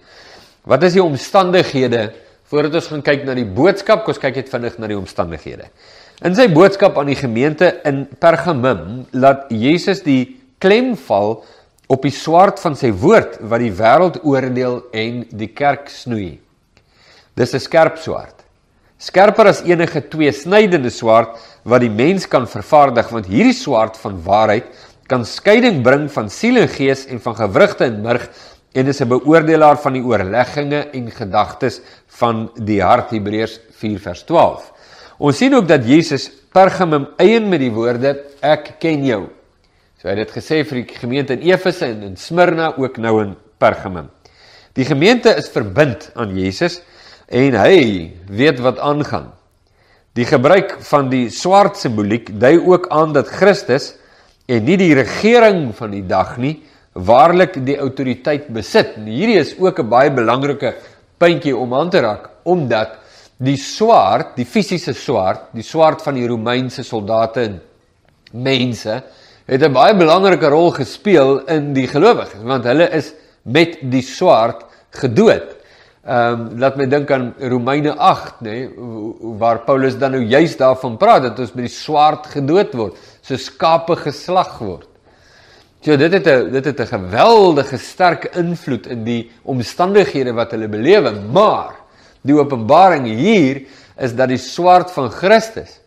Wat 0.66 0.82
is 0.86 0.96
die 0.98 1.02
omstandighede 1.02 2.08
voordat 2.50 2.80
ons 2.80 2.90
gaan 2.90 3.04
kyk 3.06 3.24
na 3.26 3.36
die 3.38 3.46
boodskap? 3.46 4.02
Kom 4.02 4.14
ons 4.14 4.22
kyk 4.22 4.42
net 4.42 4.50
vinnig 4.50 4.78
na 4.78 4.90
die 4.90 4.98
omstandighede. 4.98 5.70
In 6.26 6.36
sy 6.38 6.48
boodskap 6.52 6.98
aan 6.98 7.10
die 7.10 7.18
gemeente 7.18 7.70
in 7.88 8.04
Pergamum 8.22 9.04
laat 9.14 9.48
Jesus 9.50 10.04
die 10.06 10.41
klem 10.62 10.94
val 11.08 11.40
op 11.90 12.06
die 12.06 12.14
swaard 12.14 12.60
van 12.62 12.76
sy 12.78 12.92
woord 12.94 13.40
wat 13.50 13.62
die 13.62 13.72
wêreld 13.74 14.20
oordeel 14.22 14.78
en 14.94 15.24
die 15.34 15.50
kerk 15.50 15.90
snoei. 15.90 16.38
Dis 17.34 17.54
'n 17.54 17.60
skerp 17.60 17.98
swaard. 17.98 18.38
Skerper 18.98 19.48
as 19.48 19.64
enige 19.66 20.00
tweesnydende 20.00 20.90
swaard 20.90 21.34
wat 21.64 21.80
die 21.80 21.90
mens 21.90 22.26
kan 22.26 22.46
vervaardig 22.46 23.08
want 23.10 23.26
hierdie 23.26 23.56
swaard 23.56 23.96
van 23.96 24.22
waarheid 24.22 24.66
kan 25.08 25.24
skeiding 25.24 25.82
bring 25.82 26.08
van 26.10 26.30
siel 26.30 26.56
en 26.56 26.68
gees 26.68 27.06
en 27.06 27.20
van 27.20 27.34
gewrigte 27.34 27.84
en 27.84 28.02
murg 28.02 28.28
en 28.74 28.86
is 28.86 29.00
'n 29.00 29.08
beoordelaar 29.08 29.76
van 29.76 29.92
die 29.92 30.04
oorlegginge 30.04 30.90
en 30.92 31.10
gedagtes 31.10 31.80
van 32.06 32.50
die 32.54 32.80
hart 32.80 33.10
Hebreërs 33.10 33.60
4 33.72 33.98
vers 33.98 34.22
12. 34.24 34.72
Ons 35.18 35.36
sien 35.36 35.54
ook 35.54 35.68
dat 35.68 35.84
Jesus 35.84 36.30
Pergamum 36.52 37.08
eien 37.16 37.48
met 37.48 37.60
die 37.60 37.72
woorde 37.72 38.24
ek 38.40 38.76
ken 38.78 39.04
jou 39.04 39.28
So 40.02 40.10
hy 40.10 40.16
het 40.16 40.32
dit 40.32 40.32
gesê 40.34 40.56
vir 40.66 40.80
die 40.80 40.96
gemeente 40.98 41.36
in 41.36 41.44
Efese 41.46 41.86
en 41.86 42.00
in 42.02 42.16
Smyrna 42.18 42.72
ook 42.74 42.96
nou 42.98 43.20
in 43.22 43.36
Pergamum. 43.62 44.08
Die 44.74 44.82
gemeente 44.82 45.30
is 45.38 45.46
verbind 45.54 46.08
aan 46.18 46.32
Jesus 46.34 46.80
en 47.30 47.54
hy 47.54 48.10
weet 48.26 48.58
wat 48.66 48.80
aangaan. 48.82 49.28
Die 50.18 50.26
gebruik 50.26 50.74
van 50.88 51.06
die 51.12 51.28
swart 51.30 51.78
simboliek 51.78 52.32
dui 52.34 52.56
ook 52.58 52.90
aan 52.90 53.14
dat 53.14 53.30
Christus 53.30 53.92
en 54.50 54.66
nie 54.66 54.80
die 54.80 54.90
regering 54.98 55.68
van 55.78 55.94
die 55.94 56.02
dag 56.02 56.34
nie 56.34 56.56
waarlik 56.98 57.60
die 57.62 57.78
autoriteit 57.78 58.50
besit. 58.50 58.98
En 58.98 59.06
hierdie 59.06 59.38
is 59.38 59.54
ook 59.54 59.78
'n 59.78 59.88
baie 59.88 60.10
belangrike 60.10 60.74
puntjie 61.16 61.54
om 61.56 61.78
aan 61.78 61.90
te 61.94 62.02
raak 62.02 62.28
omdat 62.42 62.98
die 63.38 63.56
swaard, 63.56 64.34
die 64.34 64.50
fisiese 64.50 64.94
swaard, 64.94 65.54
die 65.54 65.62
swaard 65.62 66.02
van 66.02 66.14
die 66.14 66.26
Romeinse 66.26 66.82
soldate 66.82 67.40
en 67.40 67.60
mense 68.32 69.02
het 69.52 69.62
'n 69.62 69.72
baie 69.72 69.94
belangrike 69.94 70.48
rol 70.48 70.70
gespeel 70.70 71.44
in 71.46 71.72
die 71.72 71.86
gelowiges 71.86 72.42
want 72.42 72.64
hulle 72.64 72.88
is 72.90 73.12
met 73.42 73.78
die 73.90 74.02
swaard 74.02 74.64
gedood. 74.90 75.58
Ehm 76.02 76.40
um, 76.40 76.58
laat 76.58 76.76
my 76.76 76.86
dink 76.86 77.10
aan 77.10 77.34
Romeine 77.38 77.94
8 77.94 78.40
nê 78.40 78.50
nee, 78.50 78.70
waar 79.38 79.60
Paulus 79.66 79.98
dan 79.98 80.10
nou 80.10 80.22
juist 80.22 80.58
daarvan 80.58 80.96
praat 80.96 81.22
dat 81.22 81.38
ons 81.38 81.52
met 81.52 81.68
die 81.68 81.74
swaard 81.74 82.26
gedood 82.26 82.72
word, 82.74 82.96
so 83.20 83.36
skape 83.36 83.96
geslag 83.96 84.58
word. 84.58 84.88
So 85.80 85.96
dit 85.96 86.12
het 86.12 86.26
'n 86.26 86.50
dit 86.52 86.64
het 86.64 86.80
'n 86.80 86.86
geweldige 86.86 87.78
sterk 87.78 88.24
invloed 88.34 88.86
in 88.86 89.04
die 89.04 89.30
omstandighede 89.42 90.32
wat 90.32 90.50
hulle 90.50 90.68
belewe, 90.68 91.10
maar 91.32 91.74
die 92.22 92.34
openbaring 92.34 93.06
hier 93.06 93.62
is 93.98 94.14
dat 94.14 94.28
die 94.28 94.38
swaard 94.38 94.90
van 94.90 95.10
Christus 95.10 95.80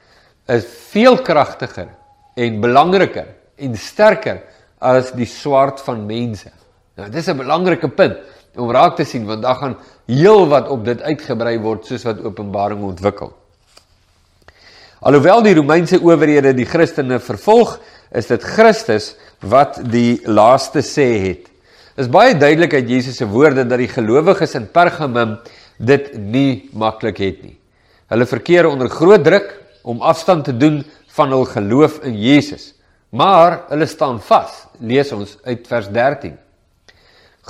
is 0.48 0.66
veel 0.92 1.18
kragtiger 1.18 1.88
en 2.36 2.62
belangriker 2.62 3.26
en 3.58 3.78
sterker 3.78 4.44
as 4.80 5.12
die 5.16 5.28
swaard 5.30 5.82
van 5.82 6.06
mense. 6.06 6.52
Nou 6.96 7.10
dis 7.10 7.28
'n 7.28 7.38
belangrike 7.38 7.88
punt 7.88 8.18
om 8.56 8.72
raak 8.72 8.96
te 8.96 9.04
sien 9.04 9.26
want 9.26 9.42
daar 9.42 9.56
gaan 9.56 9.78
heel 10.08 10.48
wat 10.48 10.70
op 10.70 10.86
dit 10.86 11.02
uitgebrei 11.02 11.60
word 11.60 11.86
soos 11.86 12.04
wat 12.04 12.24
Openbaring 12.24 12.84
ontwikkel. 12.84 13.34
Alhoewel 15.00 15.44
die 15.44 15.56
Romeinse 15.56 16.00
owerhede 16.02 16.54
die 16.54 16.66
Christene 16.66 17.20
vervolg, 17.20 17.80
is 18.12 18.28
dit 18.28 18.44
Christus 18.44 19.16
wat 19.40 19.78
die 19.92 20.22
laaste 20.26 20.82
sê 20.82 21.20
het. 21.22 21.50
Is 21.98 22.10
baie 22.12 22.36
duidelik 22.36 22.74
uit 22.74 22.90
Jesus 22.90 23.18
se 23.18 23.28
woorde 23.28 23.66
dat 23.68 23.80
die 23.80 23.88
gelowiges 23.92 24.56
in 24.56 24.68
Pergamum 24.72 25.38
dit 25.78 26.14
nie 26.18 26.70
maklik 26.74 27.18
het 27.18 27.44
nie. 27.44 27.58
Hulle 28.12 28.26
verkeer 28.26 28.68
onder 28.68 28.90
groot 28.90 29.24
druk 29.24 29.52
om 29.84 30.02
afstand 30.02 30.46
te 30.46 30.58
doen 30.58 30.84
van 31.16 31.32
hul 31.32 31.46
geloof 31.46 32.00
in 32.04 32.18
Jesus. 32.20 32.74
Maar 33.16 33.62
hulle 33.72 33.88
staan 33.88 34.20
vas. 34.28 34.66
Lees 34.80 35.12
ons 35.16 35.38
uit 35.46 35.68
vers 35.70 35.88
13. 35.94 36.36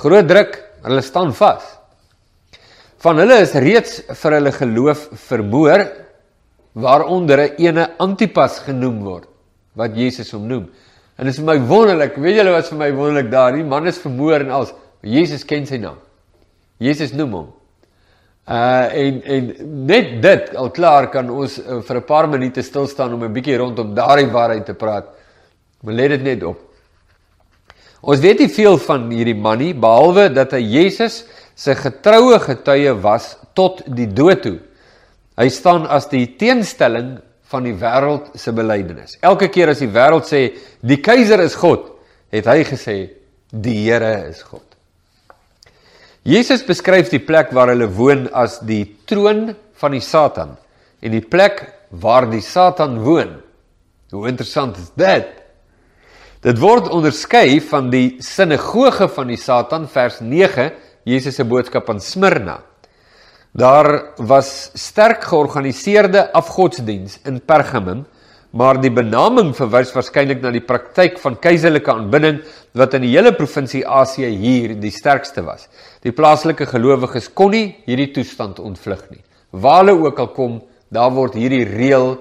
Groot 0.02 0.28
druk, 0.28 0.58
hulle 0.86 1.02
staan 1.02 1.32
vas. 1.34 1.64
Van 3.02 3.18
hulle 3.20 3.40
is 3.42 3.54
reeds 3.62 4.00
vir 4.22 4.38
hulle 4.38 4.52
geloof 4.54 5.08
vermoor 5.28 5.86
waaronder 6.76 7.40
'n 7.40 7.54
ene 7.58 7.84
Antipas 7.98 8.58
genoem 8.66 9.00
word 9.04 9.28
wat 9.74 9.96
Jesus 9.96 10.32
hom 10.32 10.46
noem. 10.46 10.68
En 11.16 11.24
dit 11.24 11.32
is 11.32 11.40
vir 11.40 11.46
my 11.46 11.58
wonderlik. 11.66 12.16
Weet 12.16 12.36
julle 12.36 12.52
wat 12.52 12.68
vir 12.68 12.78
my 12.78 12.90
wonderlik 12.92 13.30
daar? 13.30 13.52
Die 13.52 13.64
man 13.64 13.86
is 13.86 13.98
vermoor 13.98 14.40
en 14.40 14.50
als 14.50 14.72
Jesus 15.02 15.44
ken 15.44 15.66
sy 15.66 15.78
naam. 15.80 15.96
Jesus 16.78 17.12
noem 17.12 17.32
hom. 17.32 17.52
Uh 18.46 18.86
en 18.94 19.22
en 19.22 19.54
net 19.86 20.22
dit 20.22 20.54
al 20.54 20.70
klaar 20.70 21.08
kan 21.10 21.30
ons 21.30 21.58
uh, 21.58 21.80
vir 21.82 21.96
'n 21.96 22.04
paar 22.04 22.28
minute 22.28 22.62
stil 22.62 22.86
staan 22.86 23.12
om 23.14 23.24
'n 23.24 23.32
bietjie 23.32 23.56
rondom 23.56 23.94
daardie 23.94 24.30
waarheid 24.30 24.66
te 24.66 24.74
praat. 24.74 25.06
Maar 25.84 25.98
let 25.98 26.14
dit 26.16 26.22
net 26.22 26.44
op. 26.46 26.60
Ons 28.06 28.22
weet 28.22 28.44
nie 28.44 28.52
veel 28.52 28.78
van 28.78 29.08
hierdie 29.10 29.36
man 29.36 29.58
nie 29.60 29.72
behalwe 29.74 30.28
dat 30.30 30.54
hy 30.54 30.62
Jesus 30.62 31.24
se 31.58 31.74
getroue 31.74 32.38
getuie 32.42 32.92
was 33.02 33.32
tot 33.56 33.82
die 33.88 34.06
dood 34.06 34.44
toe. 34.44 34.58
Hy 35.36 35.48
staan 35.52 35.88
as 35.90 36.08
die 36.12 36.26
teenstelling 36.38 37.16
van 37.50 37.66
die 37.66 37.74
wêreld 37.78 38.32
se 38.38 38.52
belydenis. 38.54 39.16
Elke 39.24 39.48
keer 39.52 39.72
as 39.72 39.82
die 39.82 39.90
wêreld 39.92 40.28
sê 40.28 40.48
die 40.86 41.00
keiser 41.02 41.42
is 41.44 41.56
God, 41.58 41.92
het 42.34 42.48
hy 42.50 42.62
gesê 42.66 42.96
die 43.50 43.76
Here 43.84 44.28
is 44.28 44.42
God. 44.44 44.64
Jesus 46.26 46.64
beskryf 46.66 47.12
die 47.12 47.22
plek 47.22 47.52
waar 47.54 47.70
hulle 47.70 47.86
woon 47.86 48.26
as 48.34 48.58
die 48.66 48.82
troon 49.06 49.52
van 49.78 49.94
die 49.94 50.02
Satan 50.02 50.56
en 51.04 51.14
die 51.14 51.22
plek 51.22 51.62
waar 52.02 52.26
die 52.30 52.42
Satan 52.42 52.98
woon. 53.04 53.36
Hoe 54.10 54.26
interessant 54.28 54.78
is 54.80 54.90
dit? 54.98 55.28
Dit 56.44 56.58
word 56.60 56.90
onderskei 56.92 57.60
van 57.64 57.88
die 57.88 58.18
sinagoge 58.20 59.08
van 59.08 59.30
die 59.32 59.38
Satan 59.40 59.86
vers 59.88 60.18
9 60.20 60.68
Jesus 61.06 61.38
se 61.38 61.46
boodskap 61.48 61.88
aan 61.88 62.00
Smyrna. 62.02 62.58
Daar 63.56 63.88
was 64.28 64.70
sterk 64.76 65.24
georganiseerde 65.24 66.26
afgodsdiens 66.36 67.20
in 67.24 67.40
Pergamum, 67.40 68.04
maar 68.52 68.80
die 68.82 68.92
benaming 68.92 69.54
verwys 69.56 69.94
waarskynlik 69.96 70.42
na 70.42 70.52
die 70.52 70.64
praktyk 70.64 71.16
van 71.22 71.38
keiserlike 71.40 71.92
aanbidding 71.92 72.42
wat 72.76 72.98
in 72.98 73.06
die 73.06 73.14
hele 73.14 73.32
provinsie 73.36 73.86
Asië 73.86 74.28
hier 74.36 74.74
die 74.80 74.92
sterkste 74.92 75.44
was. 75.46 75.70
Die 76.04 76.12
plaaslike 76.12 76.68
gelowiges 76.68 77.30
kon 77.32 77.54
nie 77.56 77.78
hierdie 77.88 78.10
toestand 78.16 78.60
ontvlug 78.60 79.06
nie. 79.14 79.22
Waar 79.56 79.86
hulle 79.86 79.96
ook 80.04 80.20
al 80.20 80.32
kom, 80.36 80.58
daar 80.92 81.14
word 81.16 81.38
hierdie 81.40 81.64
reël 81.64 82.18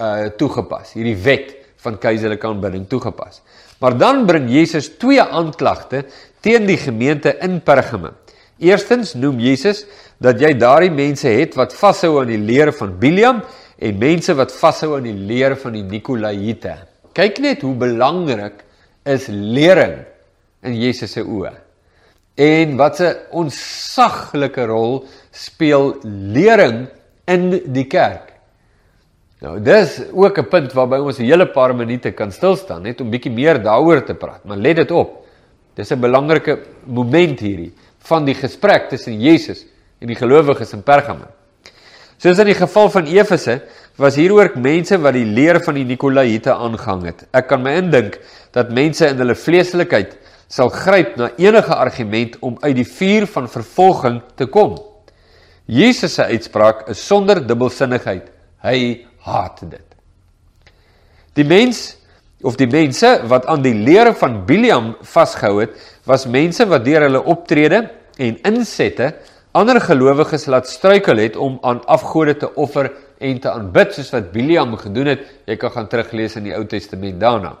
uh 0.00 0.28
toegepas, 0.38 0.94
hierdie 0.96 1.18
wet 1.24 1.56
van 1.84 1.98
keiserlike 1.98 2.46
aanbidding 2.46 2.86
toegepas. 2.88 3.40
Maar 3.80 3.96
dan 3.98 4.26
bring 4.26 4.50
Jesus 4.52 4.90
twee 5.00 5.22
aanklagte 5.22 6.04
teen 6.40 6.66
die 6.68 6.78
gemeente 6.80 7.36
in 7.40 7.60
Pergamum. 7.64 8.14
Eerstens 8.60 9.14
noem 9.16 9.40
Jesus 9.40 9.86
dat 10.20 10.40
jy 10.40 10.52
daardie 10.60 10.92
mense 10.92 11.28
het 11.32 11.56
wat 11.56 11.72
vashou 11.72 12.18
aan 12.20 12.28
die 12.28 12.40
leer 12.40 12.74
van 12.76 12.92
Biliam 13.00 13.40
en 13.80 14.00
mense 14.00 14.34
wat 14.36 14.52
vashou 14.52 14.98
aan 14.98 15.08
die 15.08 15.16
leer 15.16 15.56
van 15.56 15.78
die 15.78 15.84
Nikolaïte. 15.86 16.76
Kyk 17.16 17.40
net 17.40 17.64
hoe 17.64 17.74
belangrik 17.74 18.60
is 19.08 19.30
lering 19.32 19.96
in 20.62 20.76
Jesus 20.76 21.16
se 21.16 21.24
oë. 21.24 21.54
En 22.36 22.76
wat 22.76 23.00
'n 23.00 23.16
onsaglike 23.30 24.66
rol 24.66 25.06
speel 25.32 25.96
lering 26.04 26.88
in 27.26 27.50
die 27.72 27.86
kerk. 27.86 28.29
Nou, 29.40 29.56
dis 29.64 30.02
ook 30.12 30.38
'n 30.38 30.48
punt 30.48 30.72
waarby 30.72 30.96
ons 30.96 31.18
'n 31.18 31.24
hele 31.24 31.46
paar 31.46 31.74
minute 31.74 32.12
kan 32.12 32.30
stil 32.32 32.56
staan 32.56 32.82
net 32.82 33.00
om 33.00 33.10
bietjie 33.10 33.32
meer 33.32 33.62
daaroor 33.62 34.04
te 34.04 34.14
praat. 34.14 34.44
Maar 34.44 34.56
let 34.56 34.76
dit 34.76 34.90
op. 34.90 35.26
Dis 35.74 35.90
'n 35.90 36.00
belangrike 36.00 36.58
moment 36.84 37.40
hierdie 37.40 37.72
van 37.98 38.24
die 38.24 38.34
gesprek 38.34 38.88
tussen 38.88 39.20
Jesus 39.20 39.64
en 40.00 40.06
die 40.06 40.16
gelowiges 40.16 40.72
in 40.72 40.82
Pergamum. 40.82 41.28
Soos 42.18 42.38
in 42.38 42.46
die 42.46 42.54
geval 42.54 42.90
van 42.90 43.06
Efese 43.06 43.62
was 43.96 44.16
hier 44.16 44.32
ook 44.32 44.54
mense 44.54 44.98
wat 44.98 45.12
die 45.12 45.24
leer 45.24 45.60
van 45.64 45.74
die 45.74 45.84
Nikolaïte 45.84 46.52
aangehang 46.52 47.04
het. 47.04 47.26
Ek 47.32 47.48
kan 47.48 47.62
my 47.62 47.70
indink 47.70 48.18
dat 48.52 48.72
mense 48.72 49.06
in 49.06 49.16
hulle 49.16 49.34
vleeslikheid 49.34 50.18
sal 50.48 50.68
gryp 50.68 51.16
na 51.16 51.30
enige 51.36 51.74
argument 51.74 52.38
om 52.40 52.56
uit 52.60 52.76
die 52.76 52.84
vuur 52.84 53.26
van 53.26 53.48
vervolging 53.48 54.22
te 54.34 54.46
kom. 54.46 54.76
Jesus 55.64 56.14
se 56.14 56.24
uitspraak 56.24 56.88
is 56.88 57.06
sonder 57.06 57.46
dubbelsinnigheid. 57.46 58.30
Hy 58.62 59.06
haat 59.26 59.62
dit. 59.70 59.86
Die 61.38 61.44
mens 61.44 61.96
of 62.42 62.56
die 62.56 62.68
mense 62.70 63.20
wat 63.28 63.46
aan 63.46 63.62
die 63.62 63.74
leer 63.76 64.14
van 64.16 64.44
Biliam 64.48 64.94
vasgehou 65.04 65.60
het, 65.60 65.74
was 66.08 66.26
mense 66.26 66.64
wat 66.66 66.84
deur 66.84 67.04
hulle 67.04 67.22
optrede 67.28 67.82
en 68.16 68.38
insette 68.48 69.12
ander 69.52 69.80
gelowiges 69.82 70.46
laat 70.46 70.68
struikel 70.70 71.18
het 71.18 71.36
om 71.36 71.58
aan 71.66 71.82
afgode 71.90 72.36
te 72.36 72.52
offer 72.54 72.90
en 73.18 73.40
te 73.40 73.50
aanbid 73.50 73.94
soos 73.94 74.12
wat 74.14 74.30
Biliam 74.32 74.76
gedoen 74.78 75.12
het. 75.14 75.26
Jy 75.46 75.56
kan 75.60 75.74
gaan 75.74 75.90
teruglees 75.90 76.38
in 76.38 76.46
die 76.46 76.54
Ou 76.56 76.64
Testament 76.70 77.20
daarna. 77.20 77.56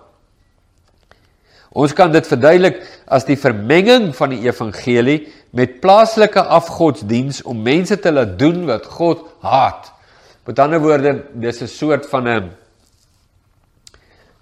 Ons 1.70 1.92
kan 1.94 2.10
dit 2.10 2.26
verduidelik 2.26 2.80
as 3.06 3.26
die 3.28 3.38
vermenging 3.38 4.10
van 4.16 4.32
die 4.32 4.42
evangelie 4.42 5.20
met 5.54 5.78
plaaslike 5.82 6.42
afgodsdiens 6.42 7.44
om 7.46 7.62
mense 7.62 7.98
te 7.98 8.10
laat 8.10 8.38
doen 8.38 8.64
wat 8.66 8.88
God 8.90 9.22
haat. 9.42 9.92
Met 10.44 10.58
ander 10.58 10.80
woorde, 10.80 11.24
dis 11.32 11.60
'n 11.60 11.66
soort 11.66 12.06
van 12.06 12.28
'n 12.28 12.50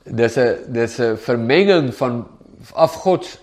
dis 0.05 0.37
'n 0.37 0.73
dis 0.73 0.99
'n 0.99 1.17
vermenging 1.17 1.95
van 1.95 2.27
afgods 2.75 3.39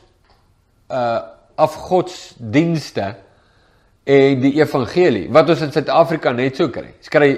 uh 0.91 1.19
afgodsdienste 1.55 3.15
en 4.03 4.41
die 4.41 4.53
evangelie 4.59 5.29
wat 5.31 5.49
ons 5.49 5.61
in 5.61 5.71
Suid-Afrika 5.71 6.31
net 6.31 6.55
so 6.55 6.69
kry. 6.69 6.91
Ons 6.99 7.09
kry 7.09 7.29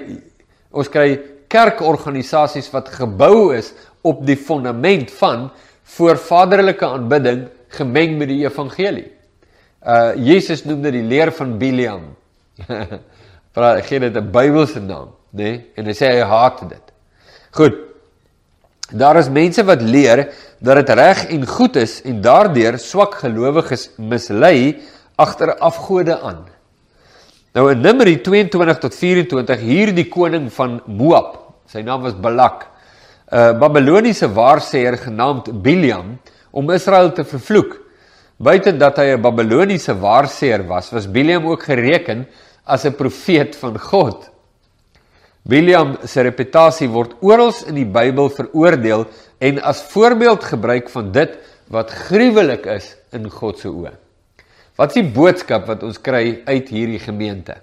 ons 0.70 0.88
kry 0.88 1.20
kerkorganisasies 1.48 2.70
wat 2.70 2.88
gebou 2.88 3.54
is 3.54 3.72
op 4.02 4.26
die 4.26 4.36
fondament 4.36 5.10
van 5.10 5.50
voorvaderlike 5.82 6.86
aanbidding 6.86 7.46
gemeng 7.68 8.18
met 8.18 8.28
die 8.28 8.42
evangelie. 8.44 9.12
Uh 9.86 10.12
Jesus 10.16 10.64
noem 10.64 10.82
dit 10.82 10.92
die 10.92 11.06
leer 11.06 11.32
van 11.32 11.58
Biliam. 11.58 12.10
Praat 13.58 13.86
gee 13.90 13.98
dit 13.98 14.14
'n 14.14 14.30
Bybelse 14.30 14.80
naam, 14.80 15.10
nê? 15.34 15.42
Nee? 15.42 15.70
En 15.74 15.86
hy 15.86 15.92
sê 15.92 16.06
hy 16.14 16.22
haat 16.22 16.60
dit. 16.68 16.92
Goed. 17.50 17.74
Daar 18.90 19.18
is 19.18 19.28
mense 19.28 19.64
wat 19.64 19.82
leer 19.82 20.28
dat 20.60 20.76
dit 20.76 20.90
reg 20.96 21.26
en 21.28 21.46
goed 21.46 21.76
is 21.76 22.02
en 22.02 22.22
daardeur 22.22 22.78
swak 22.78 23.14
gelowiges 23.14 23.90
mislei 23.98 24.80
agter 25.16 25.58
afgode 25.58 26.20
aan. 26.20 26.46
Nou 27.54 27.70
in 27.72 27.80
Numeri 27.80 28.20
22 28.22 28.78
tot 28.78 28.94
24 28.94 29.60
hier 29.60 29.92
die 29.94 30.08
koning 30.08 30.52
van 30.52 30.80
Moab, 30.86 31.36
sy 31.66 31.82
naam 31.82 32.02
was 32.02 32.14
Balak, 32.14 32.66
'n 33.32 33.58
Babiloniese 33.58 34.28
waarsêer 34.28 34.96
genaamd 34.96 35.62
Biliam 35.62 36.18
om 36.50 36.70
Israel 36.70 37.12
te 37.12 37.24
vervloek. 37.24 37.76
Buite 38.36 38.76
dat 38.76 38.96
hy 38.96 39.16
'n 39.16 39.20
Babiloniese 39.20 39.94
waarsêer 39.94 40.66
was, 40.66 40.90
was 40.90 41.10
Biliam 41.10 41.46
ook 41.46 41.62
gereken 41.62 42.26
as 42.68 42.84
'n 42.84 42.94
profeet 42.94 43.56
van 43.56 43.78
God. 43.78 44.30
Biliam 45.42 45.96
se 46.04 46.20
reputasie 46.20 46.88
word 46.88 47.14
oral 47.20 47.54
in 47.66 47.74
die 47.74 47.88
Bybel 47.88 48.28
veroordeel 48.28 49.06
en 49.40 49.62
as 49.62 49.80
voorbeeld 49.82 50.44
gebruik 50.44 50.90
van 50.92 51.12
dit 51.12 51.38
wat 51.72 51.90
gruwelik 51.90 52.66
is 52.66 52.96
in 53.12 53.30
God 53.30 53.58
se 53.58 53.68
oë. 53.68 53.94
Wat 54.76 54.92
is 54.92 55.00
die 55.00 55.12
boodskap 55.12 55.66
wat 55.66 55.82
ons 55.82 55.98
kry 55.98 56.42
uit 56.46 56.68
hierdie 56.68 57.00
gemeente? 57.00 57.56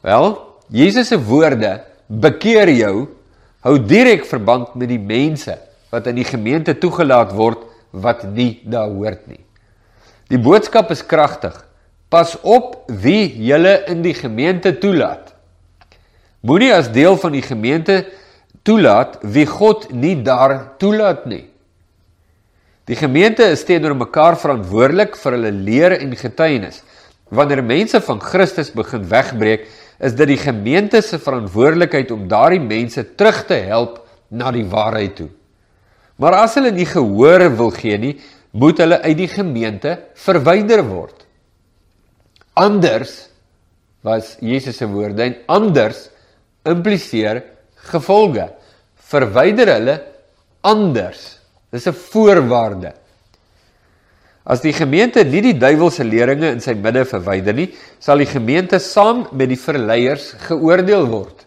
Wel, 0.00 0.38
Jesus 0.68 1.08
se 1.08 1.18
woorde 1.20 1.84
bekeer 2.08 2.68
jou 2.72 3.08
hou 3.66 3.76
direk 3.78 4.24
verband 4.24 4.74
met 4.74 4.88
die 4.88 5.02
mense 5.02 5.58
wat 5.92 6.06
in 6.06 6.18
die 6.20 6.26
gemeente 6.26 6.74
toegelaat 6.78 7.34
word 7.36 7.64
wat 7.92 8.24
nie 8.32 8.60
daar 8.64 8.88
hoort 8.88 9.26
nie. 9.28 9.40
Die 10.28 10.40
boodskap 10.40 10.90
is 10.92 11.04
kragtig. 11.04 11.67
Pas 12.08 12.36
op 12.40 12.86
wie 12.88 13.28
julle 13.44 13.82
in 13.92 14.00
die 14.02 14.14
gemeente 14.16 14.72
toelaat. 14.80 15.34
Moenie 16.40 16.72
as 16.72 16.88
deel 16.94 17.18
van 17.20 17.34
die 17.36 17.44
gemeente 17.44 18.04
toelaat 18.64 19.18
wie 19.22 19.46
God 19.48 19.90
nie 19.92 20.14
daar 20.24 20.78
toelaat 20.80 21.26
nie. 21.28 21.44
Die 22.88 22.96
gemeente 22.96 23.44
is 23.52 23.66
teenoor 23.68 23.92
mekaar 23.98 24.38
verantwoordelik 24.40 25.18
vir 25.20 25.36
hulle 25.36 25.52
leer 25.52 25.98
en 25.98 26.14
getuienis. 26.16 26.80
Wanneer 27.28 27.60
mense 27.60 28.00
van 28.00 28.22
Christus 28.24 28.70
begin 28.72 29.04
wegbreek, 29.10 29.66
is 30.00 30.14
dit 30.16 30.30
die 30.30 30.40
gemeente 30.40 31.02
se 31.04 31.18
verantwoordelikheid 31.20 32.14
om 32.14 32.24
daardie 32.30 32.62
mense 32.62 33.04
terug 33.18 33.42
te 33.50 33.60
help 33.68 34.00
na 34.32 34.48
die 34.54 34.64
waarheid 34.64 35.18
toe. 35.18 35.28
Maar 36.16 36.40
as 36.40 36.56
hulle 36.56 36.72
nie 36.72 36.88
gehoor 36.88 37.44
wil 37.58 37.70
gee 37.76 37.98
nie, 38.00 38.16
moet 38.56 38.80
hulle 38.80 39.02
uit 39.04 39.18
die 39.18 39.30
gemeente 39.30 39.98
verwyder 40.24 40.86
word. 40.88 41.27
Anders 42.58 43.28
was 44.02 44.36
Jesus 44.42 44.78
se 44.80 44.86
woorde 44.90 45.22
en 45.22 45.36
anders 45.46 46.08
impliseer 46.66 47.42
gevolge. 47.90 48.48
Verwyder 49.08 49.70
hulle 49.76 49.98
anders. 50.66 51.38
Dis 51.70 51.86
'n 51.86 51.92
voorwaarde. 51.92 52.92
As 54.48 54.62
die 54.64 54.72
gemeente 54.72 55.24
nie 55.24 55.42
die 55.44 55.58
duiwelse 55.60 56.04
leringe 56.04 56.48
in 56.48 56.60
sy 56.60 56.72
midde 56.72 57.04
verwyder 57.04 57.52
nie, 57.52 57.68
sal 58.00 58.18
die 58.18 58.30
gemeente 58.30 58.78
saam 58.80 59.26
met 59.32 59.50
die 59.50 59.60
verleiers 59.60 60.32
geoordeel 60.48 61.04
word. 61.06 61.44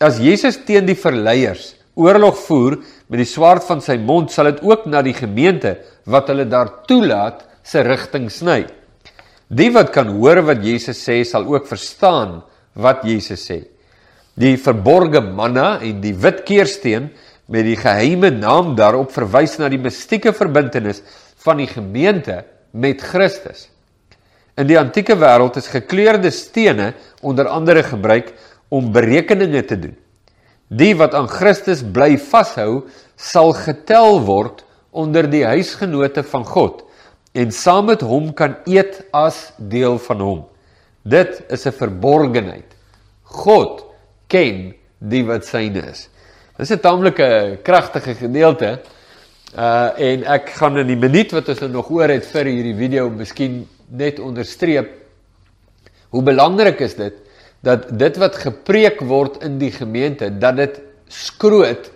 As 0.00 0.18
Jesus 0.18 0.58
teen 0.66 0.86
die 0.86 0.98
verleiers 0.98 1.76
oorlog 1.94 2.36
voer 2.48 2.80
met 3.08 3.20
die 3.20 3.28
swaard 3.28 3.62
van 3.62 3.80
sy 3.80 3.96
mond, 3.96 4.32
sal 4.32 4.50
dit 4.50 4.62
ook 4.62 4.86
na 4.86 5.02
die 5.02 5.14
gemeente 5.14 5.76
wat 6.04 6.28
hulle 6.28 6.48
daar 6.50 6.82
toelaat 6.88 7.44
se 7.62 7.82
rigting 7.86 8.30
sny. 8.30 8.66
Die 9.50 9.70
wat 9.74 9.90
kan 9.94 10.12
hoor 10.14 10.44
wat 10.46 10.62
Jesus 10.62 11.00
sê, 11.02 11.20
sal 11.26 11.44
ook 11.50 11.66
verstaan 11.66 12.40
wat 12.78 13.02
Jesus 13.04 13.42
sê 13.50 13.64
die 14.40 14.56
verborgde 14.60 15.20
manna 15.20 15.78
en 15.84 16.00
die 16.02 16.14
wit 16.16 16.44
keersteen 16.48 17.10
met 17.50 17.66
die 17.66 17.76
geheime 17.78 18.30
naam 18.32 18.74
daarop 18.78 19.12
verwys 19.12 19.58
na 19.58 19.68
die 19.68 19.80
mistieke 19.80 20.32
verbintenis 20.36 21.02
van 21.44 21.60
die 21.60 21.68
gemeente 21.68 22.44
met 22.70 23.02
Christus. 23.02 23.66
In 24.56 24.68
die 24.70 24.78
antieke 24.78 25.16
wêreld 25.18 25.58
is 25.58 25.70
gekleurde 25.72 26.30
stene 26.34 26.92
onder 27.26 27.50
andere 27.50 27.82
gebruik 27.86 28.32
om 28.70 28.92
berekeninge 28.94 29.64
te 29.66 29.78
doen. 29.80 29.96
Die 30.70 30.94
wat 30.94 31.16
aan 31.18 31.28
Christus 31.28 31.82
bly 31.82 32.14
vashou, 32.22 32.84
sal 33.18 33.52
getel 33.56 34.20
word 34.28 34.62
onder 34.94 35.26
die 35.30 35.42
huisgenote 35.46 36.22
van 36.30 36.46
God 36.46 36.84
en 37.32 37.52
saam 37.52 37.86
met 37.90 38.00
hom 38.00 38.32
kan 38.34 38.56
eet 38.66 39.02
as 39.14 39.52
deel 39.56 39.98
van 39.98 40.20
hom. 40.20 40.40
Dit 41.02 41.42
is 41.48 41.66
'n 41.66 41.72
verborgenheid. 41.72 42.76
God 43.22 43.84
ken 44.26 44.74
die 44.98 45.24
wat 45.24 45.46
syne 45.46 45.82
is. 45.90 46.08
Dis 46.56 46.70
'n 46.70 46.80
taamlike 46.80 47.58
kragtige 47.62 48.14
gedeelte. 48.14 48.80
Uh 49.56 49.90
en 49.98 50.24
ek 50.24 50.48
gaan 50.48 50.78
in 50.78 50.86
die 50.86 50.96
minuut 50.96 51.32
wat 51.32 51.48
ons 51.48 51.60
nog 51.60 51.90
oor 51.90 52.08
het 52.08 52.26
vir 52.26 52.44
hierdie 52.44 52.76
video 52.76 53.10
miskien 53.10 53.66
net 53.88 54.18
onderstreep 54.18 54.88
hoe 56.10 56.22
belangrik 56.22 56.80
is 56.80 56.94
dit 56.94 57.14
dat 57.60 57.98
dit 57.98 58.16
wat 58.16 58.36
gepreek 58.36 59.00
word 59.00 59.42
in 59.42 59.58
die 59.58 59.72
gemeente 59.72 60.30
dat 60.38 60.56
dit 60.56 60.80
skroot 61.08 61.90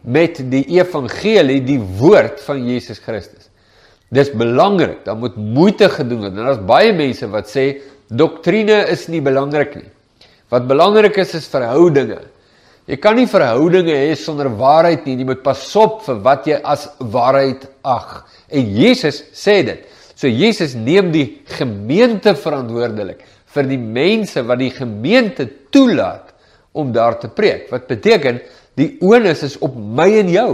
met 0.00 0.38
die 0.50 0.64
evangelie, 0.78 1.60
die 1.64 1.80
woord 1.80 2.40
van 2.46 2.62
Jesus 2.68 3.00
Christus. 3.02 3.47
Dis 4.14 4.30
belangrik, 4.32 5.02
daar 5.04 5.18
moet 5.20 5.36
moeite 5.36 5.90
gedoen 5.92 6.24
word. 6.24 6.36
En 6.36 6.48
daar's 6.48 6.64
baie 6.64 6.92
mense 6.96 7.28
wat 7.28 7.50
sê 7.50 7.66
doktrine 8.08 8.86
is 8.88 9.06
nie 9.12 9.20
belangrik 9.20 9.76
nie. 9.76 9.90
Wat 10.48 10.68
belangrik 10.68 11.18
is 11.20 11.34
is 11.36 11.48
verhoudinge. 11.52 12.22
Jy 12.88 12.96
kan 12.96 13.18
nie 13.20 13.28
verhoudinge 13.28 13.92
hê 13.92 14.14
sonder 14.16 14.48
waarheid 14.56 15.04
nie. 15.04 15.18
Jy 15.20 15.26
moet 15.28 15.42
pas 15.44 15.60
op 15.76 16.00
vir 16.06 16.22
wat 16.24 16.48
jy 16.48 16.56
as 16.64 16.86
waarheid 17.12 17.66
ag. 17.84 18.22
En 18.48 18.70
Jesus 18.78 19.20
sê 19.36 19.60
dit. 19.66 19.84
So 20.16 20.26
Jesus 20.26 20.72
neem 20.74 21.12
die 21.12 21.42
gemeente 21.58 22.32
verantwoordelik 22.34 23.20
vir 23.52 23.68
die 23.68 23.80
mense 23.80 24.42
wat 24.44 24.60
die 24.60 24.72
gemeente 24.72 25.46
toelaat 25.72 26.32
om 26.72 26.90
daar 26.96 27.18
te 27.20 27.28
preek. 27.28 27.68
Wat 27.70 27.86
beteken 27.90 28.40
die 28.78 28.94
onus 29.04 29.44
is 29.44 29.58
op 29.64 29.76
my 29.76 30.08
en 30.22 30.32
jou. 30.32 30.50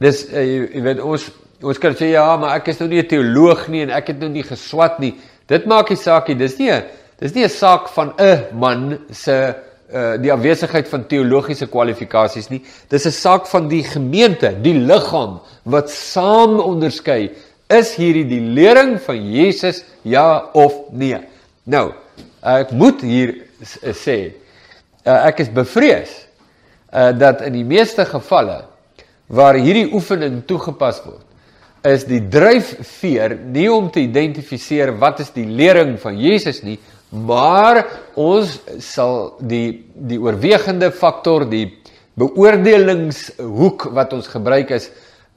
Dis 0.00 0.24
uh, 0.32 0.40
jy 0.40 0.82
weet 0.88 1.04
ons 1.04 1.28
ons 1.62 1.78
kan 1.78 1.94
sê 1.94 2.12
ja, 2.12 2.36
maar 2.36 2.56
ek 2.56 2.68
is 2.68 2.78
nou 2.78 2.88
nie 2.88 3.02
'n 3.02 3.08
teoloog 3.08 3.68
nie 3.68 3.82
en 3.82 3.90
ek 3.90 4.06
het 4.06 4.18
nou 4.18 4.28
nie 4.28 4.42
geswat 4.42 4.98
nie. 4.98 5.14
Dit 5.46 5.66
maak 5.66 5.90
nie 5.90 5.96
saak 5.96 6.28
nie. 6.28 6.34
Dis 6.36 6.58
nie 6.58 6.70
'n 6.70 6.82
Dis 7.22 7.36
nie 7.36 7.44
'n 7.44 7.48
saak 7.48 7.88
van 7.88 8.14
'n 8.18 8.58
man 8.58 8.98
se 9.10 9.54
uh 9.94 10.16
die 10.18 10.32
afwesigheid 10.32 10.88
van 10.88 11.06
teologiese 11.06 11.66
kwalifikasies 11.66 12.48
nie. 12.50 12.62
Dis 12.88 13.06
'n 13.06 13.12
saak 13.12 13.46
van 13.46 13.68
die 13.68 13.84
gemeente, 13.84 14.50
die 14.62 14.74
liggaam 14.74 15.40
wat 15.62 15.90
saam 15.90 16.58
onderskei 16.58 17.30
is 17.68 17.94
hierdie 17.94 18.26
die 18.26 18.40
lering 18.40 19.00
van 19.00 19.32
Jesus 19.32 19.84
ja 20.02 20.50
of 20.52 20.74
nee. 20.90 21.18
Nou, 21.64 21.92
ek 22.42 22.70
moet 22.70 23.00
hier 23.00 23.36
sê 23.92 24.32
uh, 25.06 25.26
ek 25.26 25.38
is 25.38 25.52
bevrees 25.52 26.26
uh 26.92 27.12
dat 27.18 27.40
in 27.40 27.52
die 27.52 27.64
meeste 27.64 28.04
gevalle 28.04 28.64
waar 29.26 29.54
hierdie 29.54 29.92
oefening 29.94 30.42
toegepas 30.46 31.04
word 31.04 31.22
is 31.88 32.04
die 32.06 32.20
dryfveer 32.30 33.34
nie 33.52 33.68
om 33.70 33.88
te 33.90 34.02
identifiseer 34.04 34.94
wat 35.00 35.22
is 35.24 35.32
die 35.34 35.46
lering 35.46 35.96
van 36.00 36.18
Jesus 36.18 36.62
nie, 36.62 36.78
maar 37.10 37.82
ons 38.16 38.54
sal 38.80 39.34
die 39.40 39.82
die 39.92 40.20
oorwegende 40.22 40.92
faktor 40.94 41.44
die 41.50 41.66
beoordelingshoek 42.18 43.88
wat 43.96 44.14
ons 44.16 44.30
gebruik 44.30 44.70
is 44.78 44.90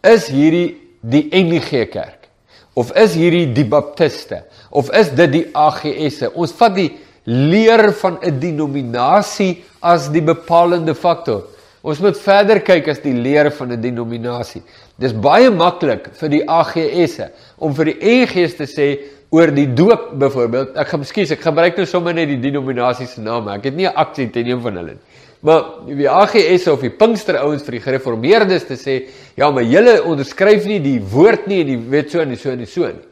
is 0.05 0.29
hierdie 0.29 0.77
die 1.01 1.25
NG 1.34 1.88
Kerk? 1.89 2.29
Of 2.77 2.91
is 2.99 3.15
hierdie 3.17 3.47
die 3.55 3.65
Baptiste? 3.65 4.43
Of 4.69 4.91
is 4.93 5.10
dit 5.17 5.31
die 5.34 5.45
AGS 5.55 6.29
ons 6.36 6.53
vat 6.60 6.75
die 6.77 6.91
leer 7.25 7.89
van 8.01 8.19
'n 8.21 8.39
denominasie 8.39 9.63
as 9.81 10.10
die 10.10 10.21
bepalende 10.21 10.93
faktor. 10.93 11.47
Ons 11.81 11.99
moet 11.99 12.17
verder 12.17 12.62
kyk 12.62 12.88
as 12.88 12.99
die 12.99 13.13
leer 13.13 13.51
van 13.51 13.71
'n 13.71 13.81
denominasie 13.81 14.62
dis 15.01 15.13
baie 15.13 15.49
maklik 15.51 16.12
vir 16.15 16.31
die 16.31 16.43
AGS 16.47 17.19
om 17.58 17.75
vir 17.75 17.91
die 17.91 18.15
NG's 18.21 18.55
te 18.60 18.67
sê 18.69 18.88
oor 19.36 19.51
die 19.51 19.67
doop 19.75 20.13
byvoorbeeld. 20.21 20.75
Ek 20.79 20.93
gaan 20.93 21.03
skuis, 21.08 21.34
ek 21.36 21.43
gebruik 21.43 21.79
nou 21.79 21.86
sommer 21.89 22.15
net 22.15 22.29
die 22.31 22.39
denominasie 22.39 23.08
se 23.10 23.23
name. 23.23 23.51
Ek 23.58 23.65
het 23.65 23.75
nie 23.75 23.88
'n 23.88 23.95
aksie 23.95 24.29
teen 24.31 24.47
een 24.47 24.62
van 24.62 24.77
hulle 24.77 24.95
nie. 24.95 25.03
Maar 25.45 25.63
die 25.86 26.10
AGS 26.10 26.67
of 26.67 26.81
die 26.81 26.89
Pinkster 26.89 27.38
ouens 27.38 27.63
vir 27.63 27.71
die 27.77 27.84
gereformeerdes 27.84 28.65
te 28.65 28.73
sê, 28.73 29.10
ja, 29.38 29.51
maar 29.51 29.63
julle 29.63 30.03
onderskryf 30.03 30.65
nie 30.65 30.79
die 30.79 30.99
woord 30.99 31.47
nie 31.47 31.62
en 31.62 31.67
die 31.67 31.77
weet 31.77 32.12
so 32.12 32.19
en 32.19 32.36
so 32.38 32.49
en 32.49 32.65
so 32.65 32.88
nie. 32.88 33.05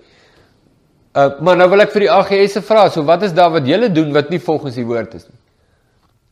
Uh 1.13 1.30
maar 1.41 1.58
nou 1.58 1.69
wil 1.69 1.82
ek 1.82 1.91
vir 1.91 2.08
die 2.08 2.12
AGS 2.12 2.54
se 2.54 2.62
vra, 2.62 2.89
so 2.89 3.04
wat 3.04 3.24
is 3.24 3.34
daar 3.34 3.52
wat 3.52 3.67
julle 3.67 3.89
doen 3.89 4.12
wat 4.13 4.30
nie 4.30 4.39
volgens 4.39 4.76
die 4.76 4.86
woord 4.86 5.13
is 5.13 5.28
nie? 5.28 5.38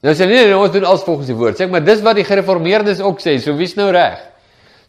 Nou 0.02 0.14
sê 0.18 0.26
nee, 0.26 0.48
nee, 0.48 0.58
ons 0.58 0.72
doen 0.74 0.86
alles 0.90 1.04
volgens 1.06 1.28
die 1.28 1.38
woord. 1.38 1.60
Sê 1.60 1.68
ek, 1.68 1.72
maar 1.72 1.84
dis 1.86 2.02
wat 2.02 2.18
die 2.18 2.26
gereformeerdes 2.26 3.02
ook 3.06 3.22
sê. 3.22 3.38
So 3.38 3.54
wie's 3.54 3.76
nou 3.78 3.92
reg? 3.94 4.18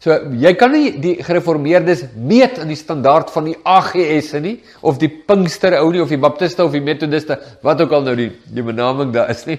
So 0.03 0.11
jy 0.35 0.51
kan 0.59 0.73
nie 0.75 0.89
die 0.99 1.13
gereformeerdes 1.23 2.01
meet 2.19 2.57
aan 2.59 2.67
die 2.73 2.75
standaard 2.75 3.29
van 3.31 3.45
die 3.47 3.55
AGS 3.63 4.33
nie 4.43 4.57
of 4.83 4.97
die 4.99 5.07
Pinkster 5.07 5.77
ou 5.77 5.93
nie 5.93 6.01
of 6.03 6.11
die 6.11 6.19
Baptiste 6.19 6.65
of 6.65 6.73
die 6.75 6.83
Methodiste 6.83 7.37
wat 7.63 7.79
ook 7.85 7.95
al 7.95 8.03
nou 8.09 8.15
die 8.19 8.27
die 8.51 8.65
benaming 8.67 9.13
daar 9.15 9.31
is 9.31 9.45
nie. 9.47 9.55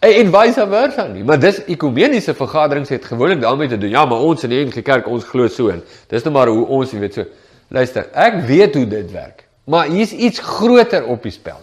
En, 0.00 0.14
en 0.16 0.30
vice 0.32 0.64
versa 0.70 1.04
nie. 1.10 1.26
Maar 1.28 1.42
dis 1.42 1.60
ekumeniese 1.74 2.32
vergaderings 2.38 2.88
het 2.94 3.04
gewoonlik 3.04 3.42
daarmee 3.44 3.68
te 3.68 3.76
doen. 3.78 3.92
Ja, 3.92 4.06
maar 4.08 4.24
ons 4.24 4.46
in 4.48 4.54
die 4.54 4.62
enige 4.62 4.82
kerk 4.86 5.10
ons 5.12 5.28
glo 5.28 5.50
so 5.52 5.68
en 5.74 5.84
dis 6.08 6.24
nou 6.24 6.32
maar 6.38 6.48
hoe 6.48 6.64
ons, 6.72 6.96
weet 6.96 7.20
so. 7.20 7.28
Luister, 7.72 8.08
ek 8.16 8.40
weet 8.48 8.80
hoe 8.80 8.86
dit 8.88 9.12
werk. 9.12 9.44
Maar 9.68 9.92
hier's 9.92 10.16
iets 10.16 10.40
groter 10.40 11.04
op 11.04 11.22
die 11.22 11.34
spel. 11.36 11.60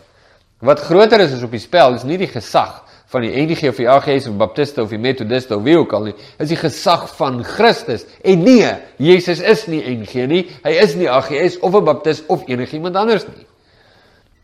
Wat 0.61 0.85
groter 0.85 1.25
is 1.25 1.33
as 1.33 1.43
op 1.45 1.57
die 1.57 1.63
spel, 1.63 1.97
is 1.97 2.05
nie 2.05 2.19
die 2.21 2.29
gesag 2.29 2.83
van 3.09 3.25
die 3.25 3.31
NG 3.41 3.69
of 3.71 3.79
die 3.81 3.89
AGS 3.89 4.27
of 4.29 4.37
Baptiste 4.37 4.83
of 4.83 4.91
die 4.93 5.01
Methodiste 5.01 5.55
of 5.57 5.63
wie 5.65 5.77
ook 5.79 5.93
al 5.97 6.09
nie, 6.11 6.15
is 6.37 6.51
die 6.51 6.59
gesag 6.59 7.07
van 7.17 7.41
Christus. 7.43 8.05
En 8.21 8.43
nee, 8.45 8.69
Jesus 9.01 9.41
is 9.41 9.65
nie 9.71 9.81
NG 9.95 10.27
nie, 10.29 10.43
hy 10.65 10.75
is 10.83 10.93
nie 10.99 11.09
AGS 11.09 11.57
of 11.65 11.73
'n 11.73 11.85
Baptist 11.85 12.27
of 12.29 12.45
enigiemand 12.47 12.95
anders 12.95 13.25
nie. 13.27 13.47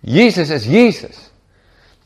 Jesus 0.01 0.49
is 0.49 0.65
Jesus. 0.65 1.17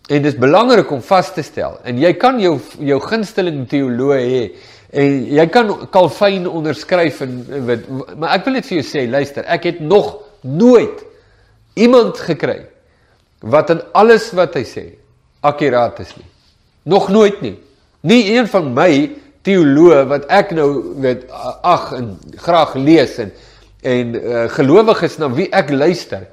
En 0.09 0.21
dit 0.23 0.33
is 0.33 0.39
belangrik 0.39 0.91
om 0.91 1.01
vas 1.01 1.33
te 1.33 1.41
stel. 1.41 1.77
En 1.83 1.97
jy 1.97 2.13
kan 2.13 2.39
jou 2.39 2.59
jou 2.79 2.99
gunsteling 2.99 3.67
teoloog 3.69 4.17
hê 4.17 4.43
en 4.89 5.25
jy 5.25 5.45
kan 5.47 5.87
Calvin 5.91 6.47
onderskryf 6.47 7.21
en 7.21 7.45
wat 7.67 7.85
maar 8.17 8.33
ek 8.39 8.45
wil 8.45 8.53
net 8.53 8.65
vir 8.65 8.79
jou 8.79 8.87
sê, 8.87 9.05
luister, 9.09 9.45
ek 9.45 9.63
het 9.63 9.79
nog 9.79 10.17
nooit 10.41 11.05
iemand 11.75 12.17
gekry 12.17 12.65
wat 13.39 13.69
in 13.69 13.81
alles 13.93 14.31
wat 14.33 14.57
hy 14.57 14.65
sê 14.65 14.85
akkuraat 15.45 15.99
is 15.99 16.15
nie. 16.17 16.27
Nog 16.83 17.09
nooit 17.09 17.41
nie. 17.41 17.55
Nie 18.01 18.23
een 18.35 18.47
van 18.47 18.73
my 18.73 18.91
teoloë 19.47 20.03
wat 20.09 20.27
ek 20.31 20.51
nou 20.57 20.69
weet 21.03 21.25
ag 21.63 21.91
en 21.97 22.13
graag 22.35 22.75
lees 22.79 23.17
en 23.19 23.31
en 23.79 24.15
uh, 24.15 24.41
gelowiges 24.51 25.15
na 25.21 25.29
wie 25.31 25.47
ek 25.55 25.69
luister 25.71 26.25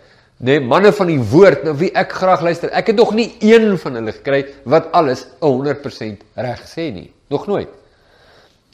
nee 0.43 0.59
manne 0.61 0.91
van 0.93 1.07
die 1.07 1.21
woord 1.31 1.63
na 1.65 1.73
wie 1.79 1.93
ek 1.97 2.13
graag 2.19 2.43
luister. 2.45 2.73
Ek 2.77 2.91
het 2.91 2.99
nog 2.99 3.15
nie 3.17 3.31
een 3.41 3.77
van 3.81 4.01
hulle 4.01 4.13
gekry 4.13 4.43
wat 4.69 4.91
alles 4.93 5.25
100% 5.41 6.27
reg 6.35 6.65
sê 6.69 6.91
nie. 6.93 7.09
Nog 7.33 7.47
nooit. 7.47 7.71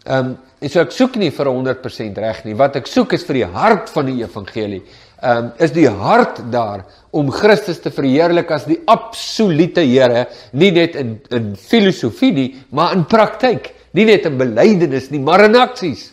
Ehm 0.05 0.33
um, 0.33 0.39
so 0.71 0.81
ek 0.83 0.95
soek 0.95 1.17
nie 1.19 1.31
vir 1.35 1.49
100% 1.51 2.19
reg 2.23 2.45
nie. 2.47 2.57
Wat 2.59 2.77
ek 2.79 2.91
soek 2.91 3.15
is 3.15 3.25
vir 3.27 3.43
die 3.43 3.49
hart 3.55 3.91
van 3.95 4.07
die 4.11 4.21
evangelie. 4.23 4.83
Um, 5.23 5.53
is 5.63 5.71
die 5.71 5.87
hart 5.87 6.41
daar 6.51 6.81
om 7.15 7.29
Christus 7.31 7.79
te 7.79 7.93
verheerlik 7.95 8.49
as 8.51 8.65
die 8.67 8.81
absolute 8.91 9.85
Here, 9.87 10.25
nie 10.51 10.73
net 10.75 10.97
in 10.99 11.13
in 11.31 11.53
filosofie 11.55 12.33
nie, 12.35 12.49
maar 12.75 12.97
in 12.97 13.05
praktyk. 13.07 13.71
Nie 13.95 14.09
net 14.09 14.27
in 14.27 14.41
belydenis 14.41 15.13
nie, 15.13 15.21
maar 15.23 15.45
in 15.47 15.55
aksies. 15.61 16.09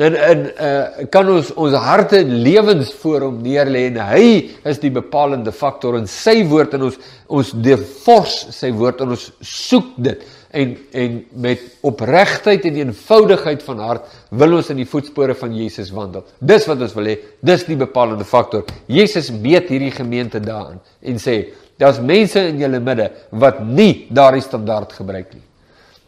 En 0.00 0.16
en 0.16 0.46
uh, 0.48 1.04
kan 1.12 1.28
ons 1.28 1.50
ons 1.60 1.74
harte 1.76 2.22
en 2.22 2.30
lewens 2.46 2.94
voor 3.02 3.26
hom 3.26 3.42
neerlê 3.44 3.90
en 3.90 3.98
hy 4.00 4.28
is 4.64 4.80
die 4.80 4.92
bepalende 4.94 5.52
faktor 5.52 5.98
in 5.98 6.08
sy 6.08 6.38
woord 6.48 6.78
en 6.78 6.86
ons 6.88 6.96
ons 7.28 7.50
devors 7.66 8.38
sy 8.56 8.70
woord 8.72 9.04
en 9.04 9.12
ons 9.12 9.26
soek 9.44 9.92
dit 10.00 10.24
en 10.52 10.74
en 10.92 11.18
met 11.44 11.60
opregtheid 11.80 12.64
en 12.68 12.76
eenvoudigheid 12.76 13.62
van 13.62 13.78
hart 13.78 14.08
wil 14.30 14.58
ons 14.58 14.70
in 14.72 14.82
die 14.82 14.88
voetspore 14.88 15.34
van 15.34 15.54
Jesus 15.56 15.92
wandel. 15.94 16.26
Dis 16.38 16.66
wat 16.68 16.82
ons 16.84 16.94
wil 16.96 17.08
hê. 17.08 17.16
Dis 17.40 17.64
die 17.68 17.78
bepalende 17.80 18.26
faktor. 18.28 18.66
Jesus 18.86 19.30
meet 19.32 19.70
hierdie 19.72 19.94
gemeente 19.94 20.40
daarin 20.40 20.80
en 21.00 21.22
sê 21.22 21.38
daar's 21.80 22.00
mense 22.00 22.40
in 22.50 22.60
julle 22.60 22.80
midde 22.80 23.08
wat 23.30 23.62
nie 23.64 24.06
daardie 24.12 24.44
standaard 24.44 24.92
gebruik 24.92 25.32
nie. 25.34 25.46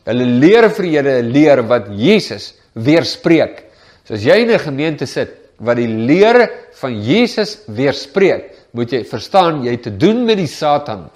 Hulle 0.05 0.27
leer 0.29 0.69
vir 0.77 0.91
julle 0.93 1.23
'n 1.23 1.33
leer 1.33 1.63
wat 1.63 1.89
Jesus 1.89 2.55
weerspreek. 2.75 3.65
So 4.05 4.15
as 4.15 4.25
jy 4.25 4.43
in 4.43 4.51
'n 4.51 4.59
gemeente 4.59 5.07
sit 5.07 5.31
wat 5.59 5.77
die 5.77 5.89
leer 5.89 6.51
van 6.73 7.03
Jesus 7.03 7.63
weerspreek, 7.67 8.53
moet 8.73 8.91
jy 8.91 9.05
verstaan 9.05 9.65
jy 9.65 9.71
het 9.71 9.83
te 9.83 9.97
doen 9.97 10.25
met 10.25 10.37
die 10.37 10.51
Satan. 10.51 11.11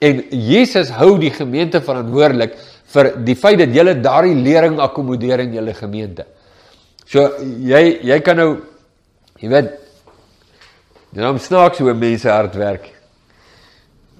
En 0.00 0.22
Jesus 0.30 0.90
hou 0.96 1.18
die 1.20 1.30
gemeente 1.30 1.80
verantwoordelik 1.84 2.56
vir 2.90 3.10
die 3.24 3.36
feit 3.36 3.58
dat 3.60 3.74
jy 3.74 3.94
daardie 4.00 4.34
lering 4.34 4.80
akkommodeer 4.80 5.44
in 5.44 5.52
jou 5.58 5.74
gemeente. 5.76 6.24
So 7.06 7.26
jy 7.40 8.00
jy 8.02 8.20
kan 8.20 8.36
nou 8.36 8.50
jy 9.40 9.48
weet 9.48 9.70
jy 11.12 11.22
nou 11.22 11.38
snaaks 11.38 11.78
hoe 11.78 11.94
mense 11.94 12.28
hard 12.28 12.56
werk. 12.56 12.90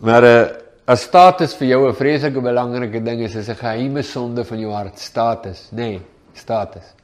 Maar 0.00 0.22
'n 0.22 0.26
uh, 0.26 0.50
eh, 0.86 0.96
status 0.96 1.54
vir 1.54 1.68
jou 1.68 1.88
'n 1.88 1.94
vreeslike 1.94 2.40
belangrike 2.40 3.02
ding 3.02 3.20
is, 3.20 3.34
is 3.34 3.48
'n 3.48 3.54
geheime 3.54 4.02
sonde 4.02 4.44
van 4.44 4.58
jou 4.58 4.72
hart 4.72 4.98
status, 4.98 5.68
nê, 5.72 5.76
nee, 5.76 6.00
status 6.34 7.00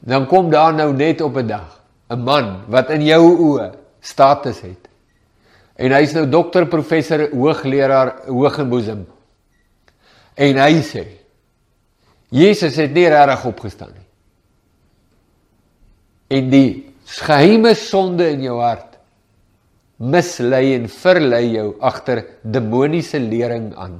dan 0.00 0.26
kom 0.26 0.50
daar 0.50 0.74
nou 0.74 0.92
net 0.96 1.20
op 1.20 1.36
'n 1.36 1.46
dag 1.46 1.80
'n 2.08 2.18
man 2.18 2.64
wat 2.66 2.90
in 2.90 3.02
jou 3.02 3.36
oë 3.38 3.70
status 4.00 4.60
het. 4.60 4.88
En 5.80 5.94
hy's 5.96 6.12
nou 6.16 6.26
dokter, 6.28 6.66
professor, 6.68 7.24
hoogleraar, 7.32 8.12
hoog 8.28 8.58
in 8.60 8.70
boesem. 8.70 9.00
En 10.36 10.60
hy 10.60 10.82
sê 10.84 11.06
Jesus 12.30 12.76
het 12.78 12.92
nie 12.94 13.08
reg 13.10 13.44
opgestaan 13.48 13.90
nie. 13.90 14.06
En 16.30 16.50
die 16.52 16.68
geheime 17.26 17.72
sonde 17.74 18.28
in 18.30 18.44
jou 18.44 18.60
hart 18.60 19.00
mislei 20.00 20.76
en 20.76 20.86
verlei 20.88 21.42
jou 21.56 21.66
agter 21.84 22.22
demoniese 22.42 23.18
lering 23.20 23.72
aan. 23.74 23.98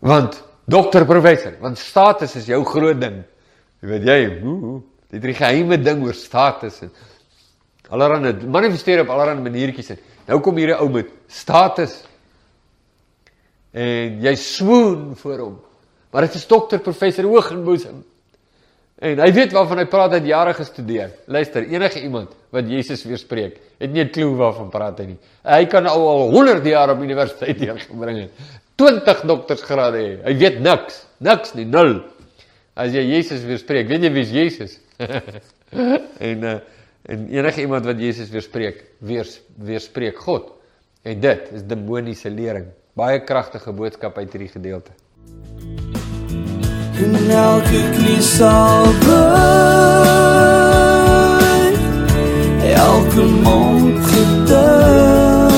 Want 0.00 0.38
dokter, 0.70 1.04
professor, 1.04 1.58
want 1.60 1.78
status 1.78 2.36
is 2.38 2.46
jou 2.48 2.62
groot 2.64 3.00
ding. 3.00 3.18
Jy 3.82 3.90
weet 3.90 4.06
jy, 4.08 4.20
hoe 4.44 4.78
dit 5.10 5.24
die 5.24 5.34
geheime 5.34 5.80
ding 5.82 6.04
oor 6.06 6.14
status 6.14 6.78
en 6.86 6.92
allerhande 7.90 8.46
manifesteer 8.46 9.02
op 9.02 9.10
allerhande 9.10 9.42
maniertjies 9.42 9.90
en 9.96 10.00
nou 10.30 10.40
kom 10.40 10.56
hier 10.56 10.74
'n 10.74 10.80
ou 10.80 10.88
met 10.88 11.10
status 11.28 12.04
en 13.72 14.20
jy 14.22 14.34
swoon 14.34 15.16
voor 15.16 15.38
hom. 15.38 15.58
Maar 16.10 16.26
dit 16.26 16.34
is 16.34 16.46
dokter 16.46 16.80
professor 16.82 17.24
hoog 17.24 17.50
in 17.50 17.64
boesem. 17.64 18.04
En 19.00 19.20
hy 19.22 19.30
weet 19.32 19.54
waarvan 19.56 19.80
hy 19.80 19.86
praat, 19.88 20.12
hy 20.12 20.18
het 20.20 20.28
jare 20.28 20.52
gestudeer. 20.54 21.12
Luister, 21.30 21.64
enige 21.64 22.02
iemand 22.02 22.34
wat 22.52 22.68
Jesus 22.68 23.04
weerspreek, 23.08 23.56
het 23.80 23.92
nie 23.92 24.04
'n 24.04 24.10
klou 24.10 24.34
waarvan 24.36 24.68
praat 24.68 24.98
hy 24.98 25.06
nie. 25.06 25.18
Hy 25.42 25.64
kan 25.66 25.86
al 25.86 26.08
al 26.08 26.30
100 26.30 26.64
jaar 26.64 26.90
op 26.90 27.00
universiteit 27.00 27.58
deurgebring 27.58 28.18
het. 28.18 28.30
20 28.76 29.22
doktorsgrade 29.26 29.96
hê. 29.96 30.22
Hy 30.24 30.36
weet 30.36 30.60
niks, 30.60 31.06
niks 31.18 31.54
nie, 31.54 31.64
nul. 31.64 32.02
As 32.74 32.92
jy 32.92 33.02
Jesus 33.16 33.42
weerspreek, 33.44 33.88
weet 33.88 34.02
jy 34.02 34.12
wie 34.12 34.22
is 34.22 34.30
Jesus? 34.30 34.78
en 36.30 36.44
uh, 36.44 36.58
En 37.02 37.28
enige 37.28 37.60
iemand 37.60 37.84
wat 37.84 37.98
Jesus 37.98 38.28
weerspreek, 38.30 38.84
weers 38.98 39.40
weerspreek 39.56 40.18
God. 40.18 40.52
En 41.02 41.20
dit 41.20 41.48
is 41.52 41.64
demoniese 41.66 42.30
lering. 42.30 42.66
Baie 42.92 43.24
kragtige 43.24 43.72
boodskap 43.72 44.16
uit 44.18 44.32
hierdie 44.32 44.50
gedeelte. 44.50 44.90
En 47.00 47.30
elke 47.30 47.80
knie 47.96 48.20
sal 48.20 48.84
buig. 49.06 49.80
Elke 52.74 53.24
mond 53.24 54.04
getuig. 54.04 55.48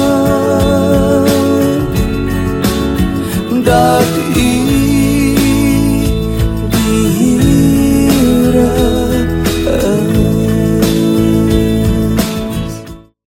Dat 3.65 4.22